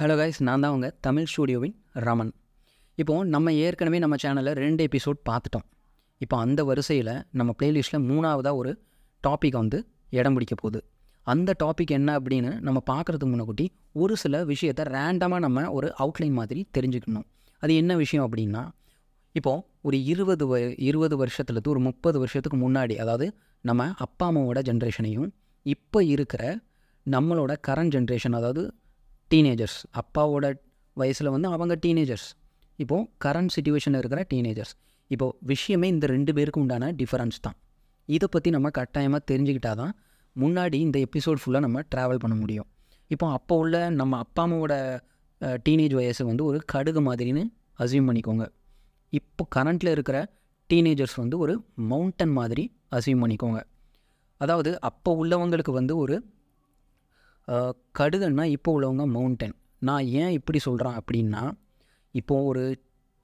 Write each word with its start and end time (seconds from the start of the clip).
Hello 0.00 0.14
guys 0.20 0.38
நான் 0.38 0.60
தான் 0.60 0.74
உங்கள் 0.74 0.92
தமிழ் 1.00 1.26
ஸ்டூடியோவின் 1.30 1.74
ரமன். 1.94 2.30
இப்போது 2.98 3.28
நம்ம 3.28 3.52
ஏற்கனவே 3.52 3.98
நம்ம 3.98 4.16
சேனலில் 4.22 4.54
ரெண்டு 4.54 4.86
எபிசோட் 4.88 5.18
பார்த்துட்டோம். 5.28 5.64
இப்போ 6.18 6.36
அந்த 6.36 6.64
வரிசையில் 6.64 7.10
நம்ம 7.30 7.54
ப்ளேலிஸ்ட்டில் 7.58 8.06
மூணாவதாக 8.10 8.54
ஒரு 8.56 8.70
டாபிக் 9.22 9.50
வந்து 9.50 9.86
இடம் 10.10 10.34
பிடிக்க 10.34 10.54
போகுது. 10.54 10.80
அந்த 11.26 11.54
டாபிக் 11.64 11.92
என்ன 11.98 12.18
அப்படின்னு 12.18 12.52
நம்ம 12.60 12.82
பார்க்குறதுக்கு 12.90 13.30
முன்னக்கூட்டி 13.32 13.66
ஒரு 13.92 14.16
சில 14.16 14.44
விஷயத்தை 14.44 14.84
ரேண்டமாக 14.84 15.38
நம்ம 15.38 15.66
ஒரு 15.70 15.94
அவுட்லைன் 15.98 16.30
மாதிரி 16.30 16.68
தெரிஞ்சுக்கணும். 16.78 17.26
அது 17.58 17.74
என்ன 17.74 17.96
விஷயம் 17.96 18.32
அப்படின்னா 18.32 18.64
இப்போது 19.32 19.62
ஒரு 19.80 20.04
இருபது 20.04 20.46
வ 20.46 20.76
இருபது 20.76 21.26
வருஷத்துலேருந்து 21.26 21.68
ஒரு 21.68 21.78
முப்பது 21.80 22.18
வருஷத்துக்கு 22.18 22.58
முன்னாடி 22.58 22.96
அதாவது 22.96 23.28
நம்ம 23.60 23.92
அப்பா 23.98 24.28
அம்மாவோட 24.30 24.62
ஜென்ரேஷனையும் 24.62 25.30
இப்போ 25.62 26.02
இருக்கிற 26.04 26.56
நம்மளோட 27.06 27.52
கரண்ட் 27.68 27.94
ஜென்ரேஷன் 27.96 28.36
அதாவது 28.36 28.62
டீனேஜர்ஸ் 29.30 29.78
அப்பாவோட 30.00 30.46
வயசில் 30.96 31.30
வந்து 31.34 31.48
அவங்க 31.48 31.74
டீனேஜர்ஸ் 31.84 32.28
இப்போது 32.78 33.06
கரண்ட் 33.24 33.52
சுச்சுவேஷனில் 33.56 34.00
இருக்கிற 34.02 34.22
டீனேஜர்ஸ் 34.32 34.72
இப்போது 35.10 35.34
விஷயமே 35.50 35.88
இந்த 35.88 36.06
ரெண்டு 36.06 36.32
பேருக்கு 36.36 36.60
உண்டான 36.60 36.88
டிஃபரன்ஸ் 37.00 37.38
தான். 37.40 37.56
இதை 38.08 38.26
பற்றி 38.30 38.50
நம்ம 38.50 38.68
கட்டாயமாக 38.78 39.22
தெரிஞ்சுக்கிட்டா 39.30 39.72
தான் 39.80 39.92
முன்னாடி 40.36 40.78
இந்த 40.86 40.98
எபிசோட் 41.06 41.40
ஃபுல்லாக 41.42 41.64
நம்ம 41.66 41.80
ட்ராவல் 41.92 42.22
பண்ண 42.24 42.34
முடியும். 42.34 42.68
இப்போ 43.10 43.26
அப்போ 43.36 43.54
உள்ள 43.62 43.76
நம்ம 44.00 44.18
அப்பா 44.24 44.42
அம்மாவோட 44.46 44.74
டீனேஜ் 45.66 45.94
வயசு 46.00 46.22
வந்து 46.30 46.44
ஒரு 46.44 46.58
கடுகு 46.72 47.00
மாதிரின்னு 47.08 47.42
அசியூம் 47.82 48.08
பண்ணிக்கோங்க. 48.08 48.44
இப்போ 49.12 49.42
கரண்ட்டில் 49.56 49.92
இருக்கிற 49.96 50.18
டீனேஜர்ஸ் 50.70 51.16
வந்து 51.22 51.38
ஒரு 51.38 51.54
மவுண்டன் 51.90 52.34
மாதிரி 52.38 52.64
அசியூம் 52.96 53.22
பண்ணிக்கோங்க. 53.24 53.60
அதாவது 54.40 54.70
அப்போ 54.88 55.10
உள்ளவங்களுக்கு 55.22 55.72
வந்து 55.80 55.94
ஒரு 55.96 56.16
கடுகுன்னா 57.98 58.44
இப்போ 58.56 58.70
உள்ளவங்க 58.76 59.04
மவுண்டன் 59.16 59.54
நான் 59.88 60.06
ஏன் 60.22 60.34
இப்படி 60.38 60.58
சொல்கிறேன் 60.66 60.96
அப்படின்னா 61.00 61.42
இப்போது 62.14 62.46
ஒரு 62.50 62.64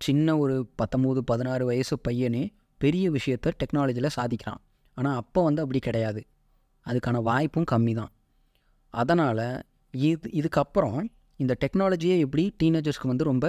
சின்ன 0.00 0.36
ஒரு 0.42 0.54
பத்தொம்போது 0.80 1.20
பதினாறு 1.30 1.64
வயசு 1.70 1.94
பையனே 2.08 2.44
பெரிய 2.80 3.04
விஷயத்த 3.10 3.52
டெக்னாலஜியில் 3.60 4.16
சாதிக்கிறான். 4.16 4.60
ஆனால் 4.96 5.16
அப்போ 5.20 5.40
வந்து 5.42 5.62
அப்படி 5.64 5.80
கிடையாது. 5.86 6.20
அதுக்கான 6.86 7.20
வாய்ப்பும் 7.28 7.68
கம்மி 7.72 7.94
தான் 8.00 8.12
அதனால் 8.94 9.46
இது 9.94 10.28
இதுக்கப்புறம் 10.40 10.98
இந்த 11.42 11.52
டெக்னாலஜியே 11.62 12.16
எப்படி 12.24 12.44
டீனேஜர்ஸ்க்கு 12.62 13.12
வந்து 13.12 13.30
ரொம்ப 13.30 13.46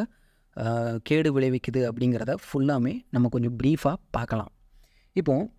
கேடு 1.08 1.30
விளைவிக்குது 1.36 1.82
அப்படிங்கிறத 1.90 2.34
ஃபுல்லாமே 2.46 2.94
நம்ம 3.14 3.30
கொஞ்சம் 3.36 3.56
ப்ரீஃபாக 3.60 3.98
பார்க்கலாம். 4.16 4.52
இப்போது 5.16 5.50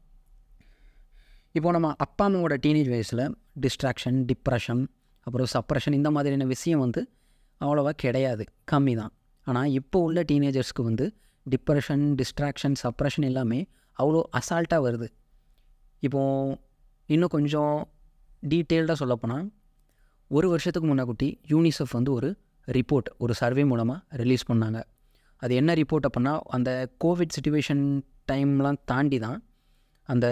இப்போது 1.56 1.75
நம்ம 1.77 1.91
அப்பா 2.04 2.25
அம்மாவோட 2.28 2.54
டீனேஜ் 2.64 2.91
வயசில் 2.94 3.25
டிஸ்ட்ராக்ஷன் 3.64 4.19
டிப்ரெஷன் 4.30 4.82
அப்புறம் 5.28 5.48
சப்ரெஷன் 5.54 5.96
இந்த 6.00 6.10
மாதிரியான 6.16 6.46
விஷயம் 6.54 6.82
வந்து 6.84 7.00
அவ்வளோவா 7.60 7.92
கிடையாது. 8.02 8.44
கம்மி 8.72 8.94
தான் 9.00 9.12
ஆனால் 9.46 9.70
இப்போ 9.78 9.98
உள்ள 10.06 10.20
டீனேஜர்ஸ்க்கு 10.30 10.82
வந்து 10.88 11.06
டிப்ரெஷன் 11.46 12.04
டிஸ்ட்ராக்ஷன் 12.20 12.76
சப்ரெஷன் 12.82 13.26
எல்லாமே 13.30 13.60
அவ்வளோ 13.98 14.20
அசால்ட்டாக 14.38 14.80
வருது. 14.86 15.08
இப்போது 16.06 16.56
இன்னும் 17.14 17.32
கொஞ்சம் 17.36 17.76
டீட்டெயில்டாக 18.52 18.96
சொல்லப்போனால் 19.02 19.46
ஒரு 20.30 20.46
வருஷத்துக்கு 20.52 20.88
முன்னாக்குட்டி 20.88 21.28
யூனிசெஃப் 21.52 21.94
வந்து 21.98 22.12
ஒரு 22.18 22.28
ரிப்போர்ட் 22.68 23.08
ஒரு 23.24 23.32
சர்வே 23.40 23.64
மூலமாக 23.70 24.18
ரிலீஸ் 24.20 24.44
பண்ணாங்க. 24.50 24.78
அது 25.42 25.52
என்ன 25.60 25.74
ரிப்போர்ட் 25.80 26.06
அப்படின்னா 26.08 26.34
அந்த 26.56 26.70
கோவிட் 27.04 27.34
சுச்சுவேஷன் 27.36 27.84
டைம்லாம் 28.32 28.78
தாண்டி 28.90 29.18
தான் 29.26 29.38
அந்த 30.08 30.26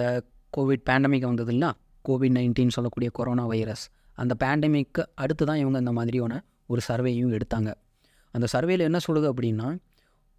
கோவிட் 0.57 0.85
பேண்டமிக் 0.89 1.29
வந்தது 1.31 1.53
இல்லைனா 1.55 1.71
கோவிட் 2.09 2.35
நைன்டீன் 2.39 2.75
சொல்லக்கூடிய 2.77 3.11
கொரோனா 3.19 3.45
வைரஸ் 3.53 3.85
அந்த 4.23 4.33
பேண்டமிக்கு 4.43 5.03
அடுத்து 5.23 5.45
தான் 5.45 5.61
இவங்க 5.63 5.79
இந்த 5.85 5.93
மாதிரியான 5.99 6.35
ஒரு 6.73 6.81
சர்வேயும் 6.89 7.33
எடுத்தாங்க. 7.39 7.71
அந்த 8.35 8.47
சர்வேயில் 8.55 8.87
என்ன 8.89 8.99
சொல்லுது 9.07 9.27
அப்படின்னா 9.33 9.69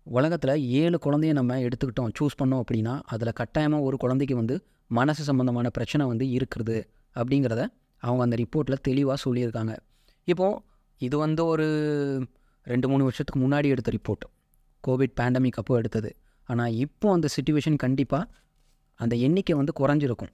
உலகத்தில் 0.07 0.53
ஏழு 0.79 0.97
குழந்தைய 1.05 1.31
நம்ம 1.37 1.55
எடுத்துக்கிட்டோம் 1.67 2.11
சூஸ் 2.17 2.37
பண்ணோம் 2.39 2.61
அப்படின்னா 2.63 2.93
அதில் 3.13 3.37
கட்டாயமாக 3.39 3.87
ஒரு 3.87 3.97
குழந்தைக்கு 4.03 4.35
வந்து 4.35 4.55
மனசு 4.97 5.21
சம்மந்தமான 5.29 5.67
பிரச்சனை 5.77 6.03
வந்து 6.11 6.25
இருக்கிறது 6.29 6.77
அப்படிங்கிறத 7.15 7.61
அவங்க 8.03 8.21
அந்த 8.25 8.35
ரிப்போர்ட்டில் 8.41 8.83
தெளிவாக 8.87 9.17
சொல்லியிருக்காங்க. 9.25 9.73
இப்போது 10.27 10.61
இது 11.01 11.15
வந்து 11.17 11.41
ஒரு 11.45 11.65
ரெண்டு 12.67 12.87
மூணு 12.91 13.03
வருஷத்துக்கு 13.07 13.39
முன்னாடி 13.45 13.67
எடுத்த 13.73 13.91
ரிப்போர்ட் 13.97 14.25
கோவிட் 14.83 15.15
பேண்டமிக் 15.19 15.59
அப்போ 15.61 15.75
எடுத்தது. 15.81 16.09
ஆனால் 16.49 16.73
இப்போ 16.85 17.07
அந்த 17.15 17.27
சுச்சுவேஷன் 17.35 17.77
கண்டிப்பாக 17.85 18.29
அந்த 18.99 19.13
எண்ணிக்கை 19.27 19.55
வந்து 19.61 19.73
குறைஞ்சிருக்கும். 19.79 20.31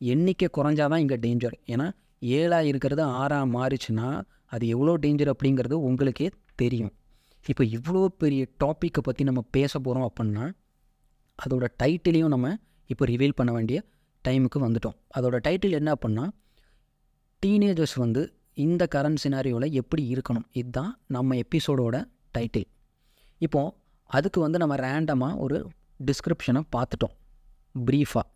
எண்ணிக்கை 0.00 0.48
குறைஞ்சாதான் 0.58 1.02
இங்கே 1.04 1.18
டேஞ்சர் 1.24 1.56
ஏன்னா 1.72 1.86
ஏழாக 2.20 2.68
இருக்கிறது 2.70 3.02
ஆறாக 3.02 3.46
மாறிச்சுன்னா 3.56 4.08
அது 4.46 4.64
எவ்வளோ 4.66 4.94
டேஞ்சர் 4.96 5.32
அப்படிங்கிறது 5.32 5.76
உங்களுக்கே 5.88 6.30
தெரியும். 6.54 6.92
இப்போ 7.48 7.64
இவ்வளோ 7.64 8.04
பெரிய 8.22 8.46
டாப்பிக்கை 8.64 9.02
பற்றி 9.02 9.24
நம்ம 9.24 9.40
பேச 9.50 9.72
போகிறோம் 9.78 10.06
அப்படின்னா 10.08 10.46
அதோட 11.38 11.66
டைட்டிலையும் 11.82 12.32
நம்ம 12.34 12.48
இப்போ 12.86 13.04
ரிவீல் 13.04 13.38
பண்ண 13.38 13.52
வேண்டிய 13.52 13.78
டைமுக்கு 14.24 14.58
வந்துட்டோம். 14.66 14.96
அதோட 15.16 15.36
டைட்டில் 15.46 15.76
என்ன 15.78 15.94
அப்படின்னா 15.94 16.24
டீனேஜர்ஸ் 17.42 17.96
வந்து 18.04 18.22
இந்த 18.54 18.82
கரண்ட் 18.94 19.22
சினாரியோவில் 19.22 19.76
எப்படி 19.80 20.02
இருக்கணும்? 20.14 20.46
இதுதான் 20.52 20.92
நம்ம 21.06 21.36
எபிசோடோட 21.44 21.96
டைட்டில் 22.36 22.68
இப்போது 23.38 23.74
அதுக்கு 24.06 24.40
வந்து 24.40 24.58
நம்ம 24.58 24.76
ரேண்டமாக 24.76 25.38
ஒரு 25.38 25.70
டிஸ்கிரிப்ஷனை 26.08 26.62
பார்த்துட்டோம். 26.76 27.14
ப்ரீஃபாக 27.88 28.26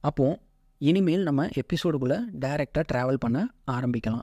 அப்போது 0.00 0.40
இனிமேல் 0.78 1.22
நம்ம 1.22 1.46
எபிசோடுக்குள்ளே 1.46 2.18
டைரெக்டாக 2.40 2.84
ட்ராவல் 2.92 3.14
பண்ண 3.14 3.54
ஆரம்பிக்கலாம். 3.70 4.20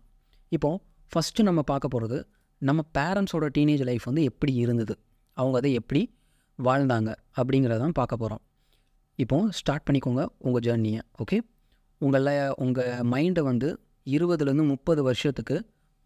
இப்போது 0.49 0.83
ஃபஸ்ட்டு 1.13 1.41
நம்ம 1.41 1.61
பார்க்க 1.61 1.87
போகிறது 1.87 2.27
நம்ம 2.57 2.85
பேரண்ட்ஸோட 2.97 3.49
டீனேஜ் 3.57 3.83
லைஃப் 3.83 4.03
வந்து 4.03 4.23
எப்படி 4.23 4.53
இருந்தது? 4.53 4.99
அவங்க 5.33 5.57
அதை 5.57 5.73
எப்படி 5.73 6.15
வாழ்ந்தாங்க? 6.63 7.15
அப்படிங்கிறதான் 7.35 7.89
பார்க்க 7.89 8.17
போகிறோம் 8.17 8.41
இப்போது 9.15 9.51
ஸ்டார்ட் 9.51 9.89
பண்ணிக்கோங்க 9.91 10.25
உங்கள் 10.37 10.61
ஜேர்னியை 10.61 11.01
ஓகே 11.23 11.39
உங்களை 11.97 12.37
உங்கள் 12.55 12.99
மைண்டை 12.99 13.39
வந்து 13.39 13.79
இருபதுலேருந்து 14.05 14.67
முப்பது 14.67 15.03
வருஷத்துக்கு 15.03 15.65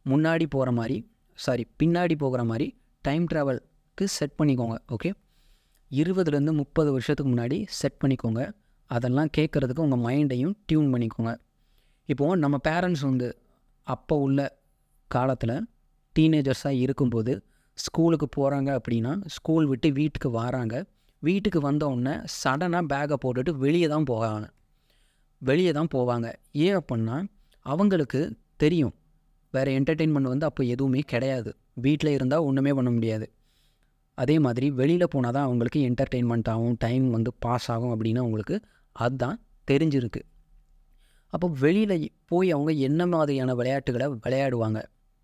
முன்னாடி 0.09 0.45
போகிற 0.49 0.71
மாதிரி 0.71 1.11
சாரி 1.33 1.67
பின்னாடி 1.83 2.17
போகிற 2.17 2.43
மாதிரி 2.43 2.77
டைம் 3.01 3.25
ட்ராவல்க்கு 3.33 4.03
செட் 4.03 4.31
பண்ணிக்கோங்க 4.37 4.77
ஓகே 4.89 5.13
இருபதுலேருந்து 5.89 6.53
முப்பது 6.53 6.91
வருஷத்துக்கு 6.91 7.33
முன்னாடி 7.33 7.63
செட் 7.67 8.01
பண்ணிக்கோங்க. 8.03 8.51
அதெல்லாம் 8.91 9.31
கேட்குறதுக்கு 9.37 9.85
உங்கள் 9.87 10.03
மைண்டையும் 10.07 10.53
டியூன் 10.65 10.91
பண்ணிக்கோங்க. 10.93 11.31
இப்போது 12.05 12.39
நம்ம 12.43 12.55
பேரண்ட்ஸ் 12.67 13.05
வந்து 13.09 13.27
அப்போ 13.87 14.15
உள்ள 14.25 14.39
காலத்தில் 15.11 15.57
டீனேஜர்ஸாக 16.15 16.81
இருக்கும்போது 16.83 17.33
ஸ்கூலுக்கு 17.77 18.27
போகிறாங்க 18.35 18.69
அப்படின்னா 18.79 19.11
ஸ்கூல் 19.27 19.65
விட்டு 19.65 19.89
வீட்டுக்கு 19.91 20.29
வராங்க. 20.31 20.75
வீட்டுக்கு 21.23 21.59
வந்த 21.59 21.83
உடனே 21.87 22.13
சடனாக 22.43 22.83
பேக்கை 22.91 23.17
போட்டுட்டு 23.23 23.51
வெளியே 23.65 23.87
தான் 23.87 24.07
போவாங்க. 24.09 24.45
வெளியே 25.41 25.71
தான் 25.71 25.91
போவாங்க. 25.95 26.27
ஏன் 26.65 26.77
அப்படின்னா 26.79 27.17
அவங்களுக்கு 27.65 28.21
தெரியும். 28.63 28.93
வேறு 29.53 29.71
என்டர்டெயின்மெண்ட் 29.79 30.31
வந்து 30.33 30.45
அப்போ 30.45 30.63
எதுவுமே 30.73 31.01
கிடையாது. 31.13 31.51
வீட்டில் 31.85 32.15
இருந்தால் 32.17 32.45
ஒன்றுமே 32.49 32.71
பண்ண 32.73 32.89
முடியாது. 32.89 33.27
அதே 34.17 34.35
மாதிரி 34.39 34.67
வெளியில் 34.71 35.11
போனால் 35.13 35.35
தான் 35.37 35.47
அவங்களுக்கு 35.47 35.79
என்டர்டெயின்மெண்ட் 35.89 36.49
ஆகும் 36.53 36.77
டைம் 36.85 37.05
வந்து 37.09 37.31
பாஸ் 37.45 37.67
ஆகும் 37.71 37.93
அப்படின்னு 37.93 38.21
அவங்களுக்கு 38.23 38.55
அதுதான் 39.03 39.37
தெரிஞ்சிருக்கு. 39.71 40.21
அப்போ 41.33 41.47
வெளியில் 41.63 42.11
போய் 42.25 42.49
அவங்க 42.51 42.71
என்ன 42.87 43.01
மாதிரியான 43.05 43.55
விளையாட்டுகளை 43.55 44.07
விளையாடுவாங்க? 44.25 44.79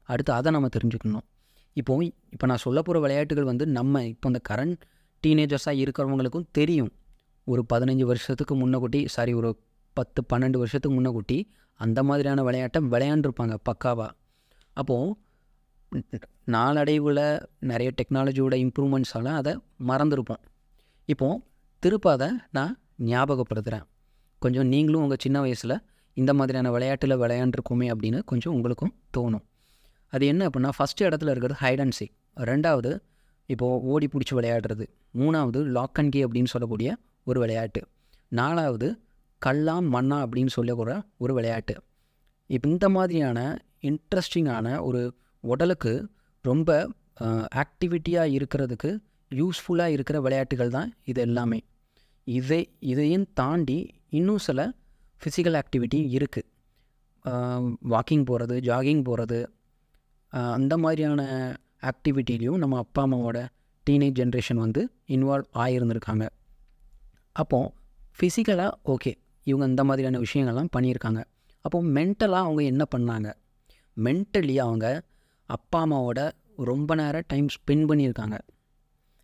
அடுத்து 0.10 0.32
அதை 0.34 0.50
நம்ம 0.52 0.70
தெரிஞ்சுக்கணும். 0.78 1.26
இப்போ 1.74 1.94
இப்போ 2.34 2.46
நான் 2.46 2.64
சொல்ல 2.64 2.80
போகிற 2.82 2.98
விளையாட்டுகள் 3.00 3.50
வந்து 3.52 3.66
நம்ம 3.78 4.04
இப்போ 4.06 4.28
இந்த 4.32 4.42
கரண்ட் 4.50 4.82
டீனேஜர்ஸாக 5.24 5.82
இருக்கிறவங்களுக்கும் 5.84 6.50
தெரியும். 6.52 6.92
ஒரு 7.48 7.62
பதினஞ்சு 7.74 8.06
வருஷத்துக்கு 8.10 8.54
முன்னக்கூட்டி 8.56 9.00
சாரி 9.06 9.34
ஒரு 9.34 9.50
பத்து 9.98 10.20
பன்னெண்டு 10.34 10.58
வருஷத்துக்கு 10.62 10.96
முன்னக்கூட்டி 10.98 11.38
அந்த 11.80 12.00
மாதிரியான 12.04 12.44
விளையாட்டை 12.44 12.80
விளையாண்டுருப்பாங்க 12.94 13.56
பக்காவாக 13.70 14.12
அப்போது 14.78 15.16
நாளடைவில் 16.46 17.26
நிறைய 17.72 17.90
டெக்னாலஜியோட 17.98 18.56
இம்ப்ரூவ்மெண்ட்ஸால் 18.66 19.30
அதை 19.40 19.54
மறந்துருப்போம். 19.88 20.42
இப்போது 21.10 21.42
திருப்ப 21.84 22.12
அதை 22.12 22.30
நான் 22.52 22.74
ஞாபகப்படுத்துகிறேன் 23.00 23.86
கொஞ்சம் 24.42 24.68
நீங்களும் 24.68 25.02
உங்கள் 25.02 25.22
சின்ன 25.22 25.40
வயசில் 25.40 25.76
இந்த 26.18 26.34
மாதிரியான 26.34 26.72
விளையாட்டில் 26.72 27.18
விளையாண்டுருக்கோமே 27.18 27.88
அப்படின்னு 27.94 28.20
கொஞ்சம் 28.24 28.54
உங்களுக்கும் 28.54 28.94
தோணும். 29.18 29.44
அது 30.14 30.26
என்ன 30.26 30.48
அப்படின்னா 30.48 30.72
ஃபஸ்ட்டு 30.78 31.06
இடத்துல 31.08 31.34
இருக்கிறது 31.34 31.60
ஹைட் 31.62 31.80
அண்ட் 31.80 31.96
சீக் 32.00 32.14
ரெண்டாவது 32.50 32.92
இப்போது 33.46 33.82
ஓடி 33.82 34.08
பிடிச்சி 34.08 34.34
விளையாடுறது. 34.34 34.86
மூணாவது 35.18 35.60
லாக் 35.78 36.00
அண்ட் 36.00 36.12
கீ 36.12 36.26
அப்படின்னு 36.26 36.52
சொல்லக்கூடிய 36.54 36.98
ஒரு 37.24 37.40
விளையாட்டு. 37.40 37.82
நாலாவது 38.28 38.88
கல்லாம் 39.46 39.88
மண்ணா 39.94 40.18
அப்படின்னு 40.26 40.48
சொல்லக்கூட 40.48 40.92
ஒரு 41.18 41.34
விளையாட்டு. 41.34 41.76
இப்போ 42.46 42.70
இந்த 42.70 42.90
மாதிரியான 42.90 43.40
இன்ட்ரெஸ்டிங்கான 43.82 44.82
ஒரு 44.82 45.14
உடலுக்கு 45.40 46.08
ரொம்ப 46.42 46.90
ஆக்டிவிட்டியாக 47.64 48.36
இருக்கிறதுக்கு 48.38 48.98
யூஸ்ஃபுல்லாக 49.32 49.96
இருக்கிற 49.96 50.22
விளையாட்டுகள் 50.22 50.70
தான் 50.70 50.94
இது 51.04 51.22
எல்லாமே. 51.22 51.60
இதை 52.24 52.62
இதையும் 52.80 53.28
தாண்டி 53.34 53.78
இன்னும் 54.10 54.38
சில 54.38 54.74
ஃபிசிக்கல் 55.22 55.58
ஆக்டிவிட்டி 55.60 56.00
இருக்குது 56.16 56.50
வாக்கிங் 57.90 58.26
போகிறது 58.26 58.60
ஜாகிங் 58.60 59.04
போகிறது 59.04 59.40
அந்த 60.30 60.78
மாதிரியான 60.78 61.22
ஆக்டிவிட்டிலையும் 61.82 62.58
நம்ம 62.58 62.78
அப்பா 62.78 63.06
அம்மாவோட 63.06 63.48
டீனேஜ் 63.86 64.20
ஜென்ரேஷன் 64.20 64.64
வந்து 64.66 64.82
இன்வால்வ் 65.08 65.50
ஆகியிருந்திருக்காங்க 65.54 66.26
அப்போது 67.32 67.72
ஃபிசிக்கலாக 68.18 68.72
ஓகே 68.86 69.12
இவங்க 69.48 69.66
இந்த 69.66 69.84
மாதிரியான 69.84 70.20
விஷயங்கள்லாம் 70.20 70.74
பண்ணியிருக்காங்க. 70.76 71.22
அப்போது 71.66 71.88
மென்டலாக 71.94 72.44
அவங்க 72.46 72.62
என்ன 72.64 72.84
பண்ணாங்க? 72.96 73.30
மென்டலி 73.98 74.56
அவங்க 74.58 74.86
அப்பா 75.50 75.80
அம்மாவோட 75.86 76.32
ரொம்ப 76.70 76.96
நேரம் 76.96 77.28
டைம் 77.28 77.48
ஸ்பெண்ட் 77.56 77.88
பண்ணியிருக்காங்க. 77.90 78.38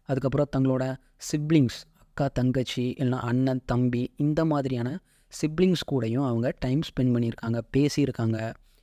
அதுக்கப்புறம் 0.10 0.52
தங்களோட 0.56 0.84
சிப்ளிங்ஸ் 1.32 1.80
அக்கா 2.20 2.34
தங்கச்சி 2.38 2.82
இல்லைனா 3.00 3.18
அண்ணன் 3.28 3.62
தம்பி 3.66 4.02
இந்த 4.24 4.42
மாதிரியான 4.46 4.90
சிப்ளிங்ஸ் 5.34 5.84
கூடயும் 5.92 6.26
அவங்க 6.30 6.48
டைம் 6.60 6.82
ஸ்பெண்ட் 6.88 7.12
பண்ணியிருக்காங்க 7.16 7.60
பேசியிருக்காங்க. 7.76 8.38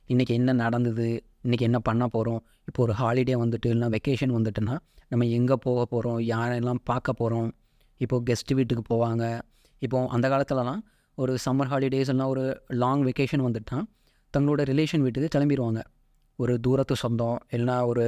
இன்றைக்கி 0.09 0.33
என்ன 0.37 0.53
நடந்தது 0.61 1.07
இன்றைக்கி 1.45 1.65
என்ன 1.67 1.79
பண்ண 1.79 2.03
போகிறோம் 2.07 2.39
இப்போ 2.69 2.81
ஒரு 2.83 2.93
ஹாலிடே 3.01 3.35
வந்துட்டு 3.41 3.67
இல்லைனா 3.71 3.89
வெக்கேஷன் 3.95 4.33
வந்துட்டுன்னா 4.37 4.75
நம்ம 5.09 5.27
எங்கே 5.39 5.57
போக 5.65 5.83
போகிறோம் 5.85 6.19
யாரெல்லாம் 6.31 6.81
பார்க்க 6.83 7.13
போகிறோம் 7.13 7.49
இப்போது 8.01 8.25
கெஸ்ட் 8.29 8.53
வீட்டுக்கு 8.53 8.83
போவாங்க. 8.93 9.23
இப்போது 9.81 10.09
அந்த 10.17 10.25
காலத்துலலாம் 10.33 10.81
ஒரு 11.17 11.35
சம்மர் 11.45 11.71
ஹாலிடேஸ் 11.73 12.13
எல்லாம் 12.15 12.31
ஒரு 12.35 12.45
லாங் 12.83 13.03
வெக்கேஷன் 13.09 13.45
வந்துட்டால் 13.47 13.85
தங்களோட 14.33 14.65
ரிலேஷன் 14.71 15.05
வீட்டுக்கு 15.07 15.31
கிளம்பிடுவாங்க 15.37 15.83
ஒரு 16.39 16.55
தூரத்து 16.67 16.97
சொந்தம் 17.03 17.37
இல்லைனா 17.51 17.77
ஒரு 17.91 18.07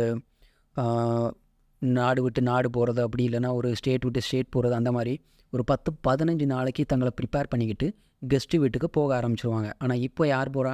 நாடு 1.81 2.21
விட்டு 2.21 2.41
நாடு 2.41 2.69
போகிறது 2.69 3.01
அப்படி 3.01 3.23
இல்லைன்னா 3.29 3.51
ஒரு 3.53 3.75
ஸ்டேட் 3.75 4.03
விட்டு 4.03 4.21
ஸ்டேட் 4.21 4.49
போகிறது 4.49 4.75
அந்த 4.75 4.91
மாதிரி 4.91 5.13
ஒரு 5.53 5.63
பத்து 5.63 5.89
பதினஞ்சு 6.07 6.45
நாளைக்கு 6.45 6.85
தங்களை 6.85 7.11
ப்ரிப்பேர் 7.19 7.49
பண்ணிக்கிட்டு 7.49 7.87
கெஸ்ட்டு 8.31 8.57
வீட்டுக்கு 8.57 8.89
போக 8.89 9.09
ஆரம்பிச்சிருவாங்க. 9.19 9.69
ஆனால் 9.77 10.01
இப்போ 10.07 10.27
யார் 10.27 10.49
போகிறா 10.49 10.73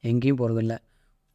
எங்கேயும் 0.00 0.38
போகிறதில்ல 0.38 0.76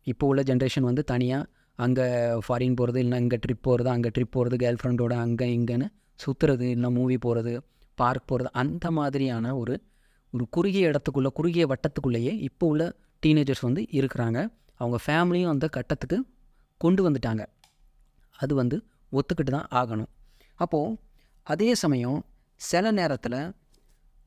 இப்போ 0.03 0.27
உள்ள 0.27 0.41
ஜென்ரேஷன் 0.41 0.87
வந்து 0.89 1.03
தனியாக 1.03 1.49
அங்கே 1.75 2.05
ஃபாரின் 2.45 2.77
போகிறது 2.79 2.99
இல்லை 2.99 3.19
இங்கே 3.19 3.37
ட்ரிப் 3.45 3.61
போகிறது 3.61 3.89
அங்கே 3.89 4.09
ட்ரிப் 4.15 4.31
போகிறது 4.31 4.57
கேர்ள் 4.63 4.79
ஃப்ரெண்டோட 4.81 5.13
அங்கே 5.25 5.47
இங்கேன்னு 5.57 5.87
சுற்றுறது 6.19 6.61
இல்லை 6.61 6.89
மூவி 6.89 7.17
போகிறது 7.17 7.53
பார்க் 7.95 8.27
போகிறது 8.27 8.51
அந்த 8.53 8.91
மாதிரியான 8.91 9.55
ஒரு 9.57 9.75
ஒரு 10.33 10.45
குறுகிய 10.49 10.91
இடத்துக்குள்ளே 10.91 11.29
குறுகிய 11.33 11.65
வட்டத்துக்குள்ளேயே 11.67 12.33
இப்போ 12.47 12.67
உள்ள 12.67 12.95
டீனேஜர்ஸ் 13.25 13.61
வந்து 13.61 13.81
இருக்கிறாங்க. 13.91 14.39
அவங்க 14.75 14.97
ஃபேமிலியும் 15.05 15.51
அந்த 15.53 15.67
கட்டத்துக்கு 15.67 16.17
கொண்டு 16.81 17.09
வந்துட்டாங்க. 17.09 17.43
அது 18.35 18.55
வந்து 18.55 18.77
ஒத்துக்கிட்டு 19.11 19.51
தான் 19.57 19.69
ஆகணும். 19.71 20.11
அப்போது 20.59 20.97
அதே 21.43 21.69
சமயம் 21.75 22.19
சில 22.61 22.91
நேரத்தில் 22.91 23.39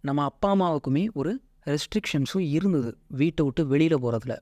நம்ம 0.05 0.25
அப்பா 0.25 0.51
அம்மாவுக்குமே 0.55 1.05
ஒரு 1.13 1.33
ரெஸ்ட்ரிக்ஷன்ஸும் 1.67 2.47
இருந்தது 2.57 2.91
வீட்டை 3.07 3.45
விட்டு 3.45 3.67
வெளியில் 3.67 4.03
போகிறதுல 4.05 4.35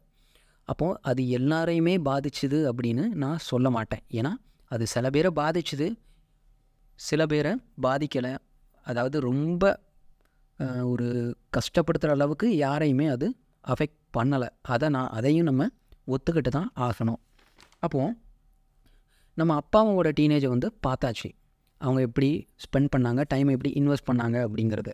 அப்போது 0.69 0.99
அது 1.03 1.23
எல்லாரையுமே 1.39 1.95
பாதிச்சுது 2.09 2.59
அப்படின்னு 2.71 3.05
நான் 3.23 3.45
சொல்ல 3.51 3.71
மாட்டேன். 3.71 4.03
ஏன்னா 4.13 4.33
அது 4.71 4.85
சில 4.87 5.11
பேரை 5.11 5.31
பாதிச்சுது. 5.37 5.89
சில 6.95 7.27
பேரை 7.27 7.53
பாதிக்கலை. 7.83 8.33
அதாவது 8.87 9.21
ரொம்ப 9.21 9.65
ஒரு 10.93 11.37
கஷ்டப்படுத்துகிற 11.57 12.15
அளவுக்கு 12.17 12.57
யாரையுமே 12.57 13.07
அது 13.07 13.27
அஃபெக்ட் 13.65 14.01
பண்ணலை. 14.17 14.49
அதை 14.75 14.89
நான் 14.89 15.09
அதையும் 15.09 15.45
நம்ம 15.45 15.69
ஒத்துக்கிட்டு 16.15 16.49
தான் 16.49 16.71
ஆகணும். 16.77 17.21
அப்போது 17.79 18.17
நம்ம 19.39 19.55
அப்பா 19.55 19.79
அம்மாவோட 19.85 20.11
டீனேஜை 20.21 20.49
வந்து 20.49 20.69
பார்த்தாச்சு. 20.87 21.29
அவங்க 21.81 22.01
எப்படி 22.01 22.29
ஸ்பெண்ட் 22.65 22.91
பண்ணாங்க 22.97 23.25
டைம் 23.29 23.49
எப்படி 23.49 23.71
இன்வெஸ்ட் 23.81 24.09
பண்ணாங்க 24.11 24.37
அப்படிங்கிறது. 24.47 24.93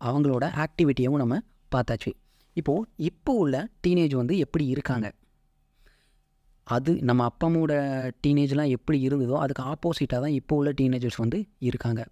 அவங்களோட 0.00 0.44
ஆக்டிவிட்டியும் 0.64 1.20
நம்ம 1.22 1.38
பார்த்தாச்சு. 1.74 2.10
இப்போது 2.56 2.86
இப்போ 2.96 3.32
உள்ள 3.32 3.56
டீனேஜ் 3.86 4.14
வந்து 4.14 4.38
எப்படி 4.38 4.66
இருக்காங்க? 4.66 5.12
அது 6.66 6.92
நம்ம 7.02 7.24
அப்பா 7.24 7.46
அம்மாவோட 7.48 7.74
டீனேஜ்லாம் 8.26 8.72
எப்படி 8.76 8.98
இருந்ததோ 9.08 9.36
அதுக்கு 9.44 9.62
ஆப்போசிட்டாக 9.62 10.20
தான் 10.24 10.36
இப்போ 10.40 10.56
உள்ள 10.56 10.70
டீனேஜர்ஸ் 10.80 11.18
வந்து 11.18 11.38
இருக்காங்க. 11.58 12.02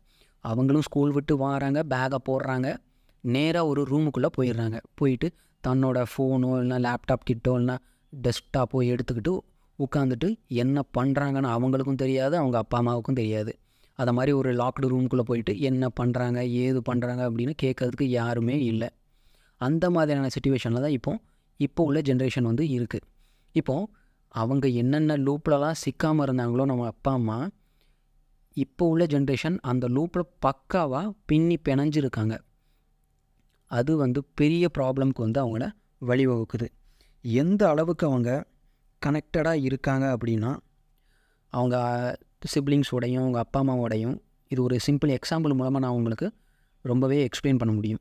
அவங்களும் 0.44 0.87
ஸ்கூல் 0.88 1.12
விட்டு 1.12 1.35
வாராங்க 1.44 1.82
பேகை 1.94 2.19
போடுறாங்க 2.29 2.69
நேராக 3.25 3.67
ஒரு 3.67 3.82
ரூமுக்குள்ளே 3.82 4.31
போயிடுறாங்க. 4.38 4.79
போயிட்டு 4.94 5.29
தன்னோட 5.67 5.99
ஃபோனோ 6.11 6.50
இல்லைனா 6.59 6.79
லேப்டாப் 6.87 7.29
கிட்டோ 7.31 7.53
இல்லைனா 7.59 7.76
டெஸ்க்டாப்போ 8.12 8.81
எடுத்துக்கிட்டு 8.93 9.35
உட்காந்துட்டு 9.85 10.29
என்ன 10.63 10.83
பண்ணுறாங்கன்னு 10.99 11.51
அவங்களுக்கும் 11.57 12.01
தெரியாது 12.03 12.35
அவங்க 12.37 12.57
அப்பா 12.59 12.79
அம்மாவுக்கும் 12.79 13.19
தெரியாது. 13.21 13.53
அதை 13.99 14.13
மாதிரி 14.17 14.33
ஒரு 14.41 14.51
லாக்டு 14.61 14.87
ரூம்குள்ளே 14.93 15.25
போயிட்டு 15.31 15.53
என்ன 15.69 15.85
பண்ணுறாங்க 16.01 16.41
ஏது 16.65 16.81
பண்ணுறாங்க 16.89 17.23
அப்படின்னு 17.29 17.55
கேட்கறதுக்கு 17.63 18.07
யாருமே 18.21 18.57
இல்லை. 18.73 18.89
அந்த 19.61 19.85
மாதிரியான 19.91 20.31
சுச்சுவேஷனில் 20.35 20.85
தான் 20.85 20.97
இப்போ 20.99 21.13
இப்போ 21.57 21.85
உள்ள 21.85 22.01
ஜென்ரேஷன் 22.01 22.49
வந்து 22.51 22.65
இருக்குது 22.75 23.07
இப்போது 23.55 23.89
அவங்க 24.35 24.67
என்னென்ன 24.81 25.17
லூப்லலாம் 25.27 25.79
சிக்காமல் 25.85 26.25
இருந்தாங்களோ 26.27 26.65
நம்ம 26.65 26.87
அப்பா 26.87 27.13
அம்மா 27.13 27.39
இப்போ 28.57 28.85
உள்ள 28.89 29.05
ஜென்ரேஷன் 29.05 29.57
அந்த 29.71 29.85
லூப்பில் 29.89 30.31
பக்காவாக 30.45 31.09
பின்னி 31.27 31.57
பிணைஞ்சிருக்காங்க. 31.69 32.35
அது 33.71 33.93
வந்து 33.97 34.21
பெரிய 34.35 34.65
ப்ராப்ளம்க்கு 34.79 35.21
வந்து 35.27 35.41
அவங்கள 35.45 35.65
வழிவகுக்குது. 36.09 36.69
எந்த 37.25 37.63
அளவுக்கு 37.69 38.05
அவங்க 38.07 38.31
கனெக்டடாக 39.03 39.56
இருக்காங்க 39.56 40.17
அப்படின்னா 40.17 40.56
அவங்க 41.53 41.77
சிப்ளிங்ஸோடையும் 42.55 43.21
அவங்க 43.21 43.39
அப்பா 43.39 43.61
அம்மாவோடையும் 43.62 44.17
இது 44.49 44.62
ஒரு 44.62 44.77
சிம்பிள் 44.87 45.12
எக்ஸாம்பிள் 45.19 45.55
மூலமாக 45.55 45.79
நான் 45.79 45.91
உங்களுக்கு 45.91 46.33
ரொம்பவே 46.83 47.29
எக்ஸ்பிளைன் 47.29 47.56
பண்ண 47.56 47.73
முடியும். 47.73 48.00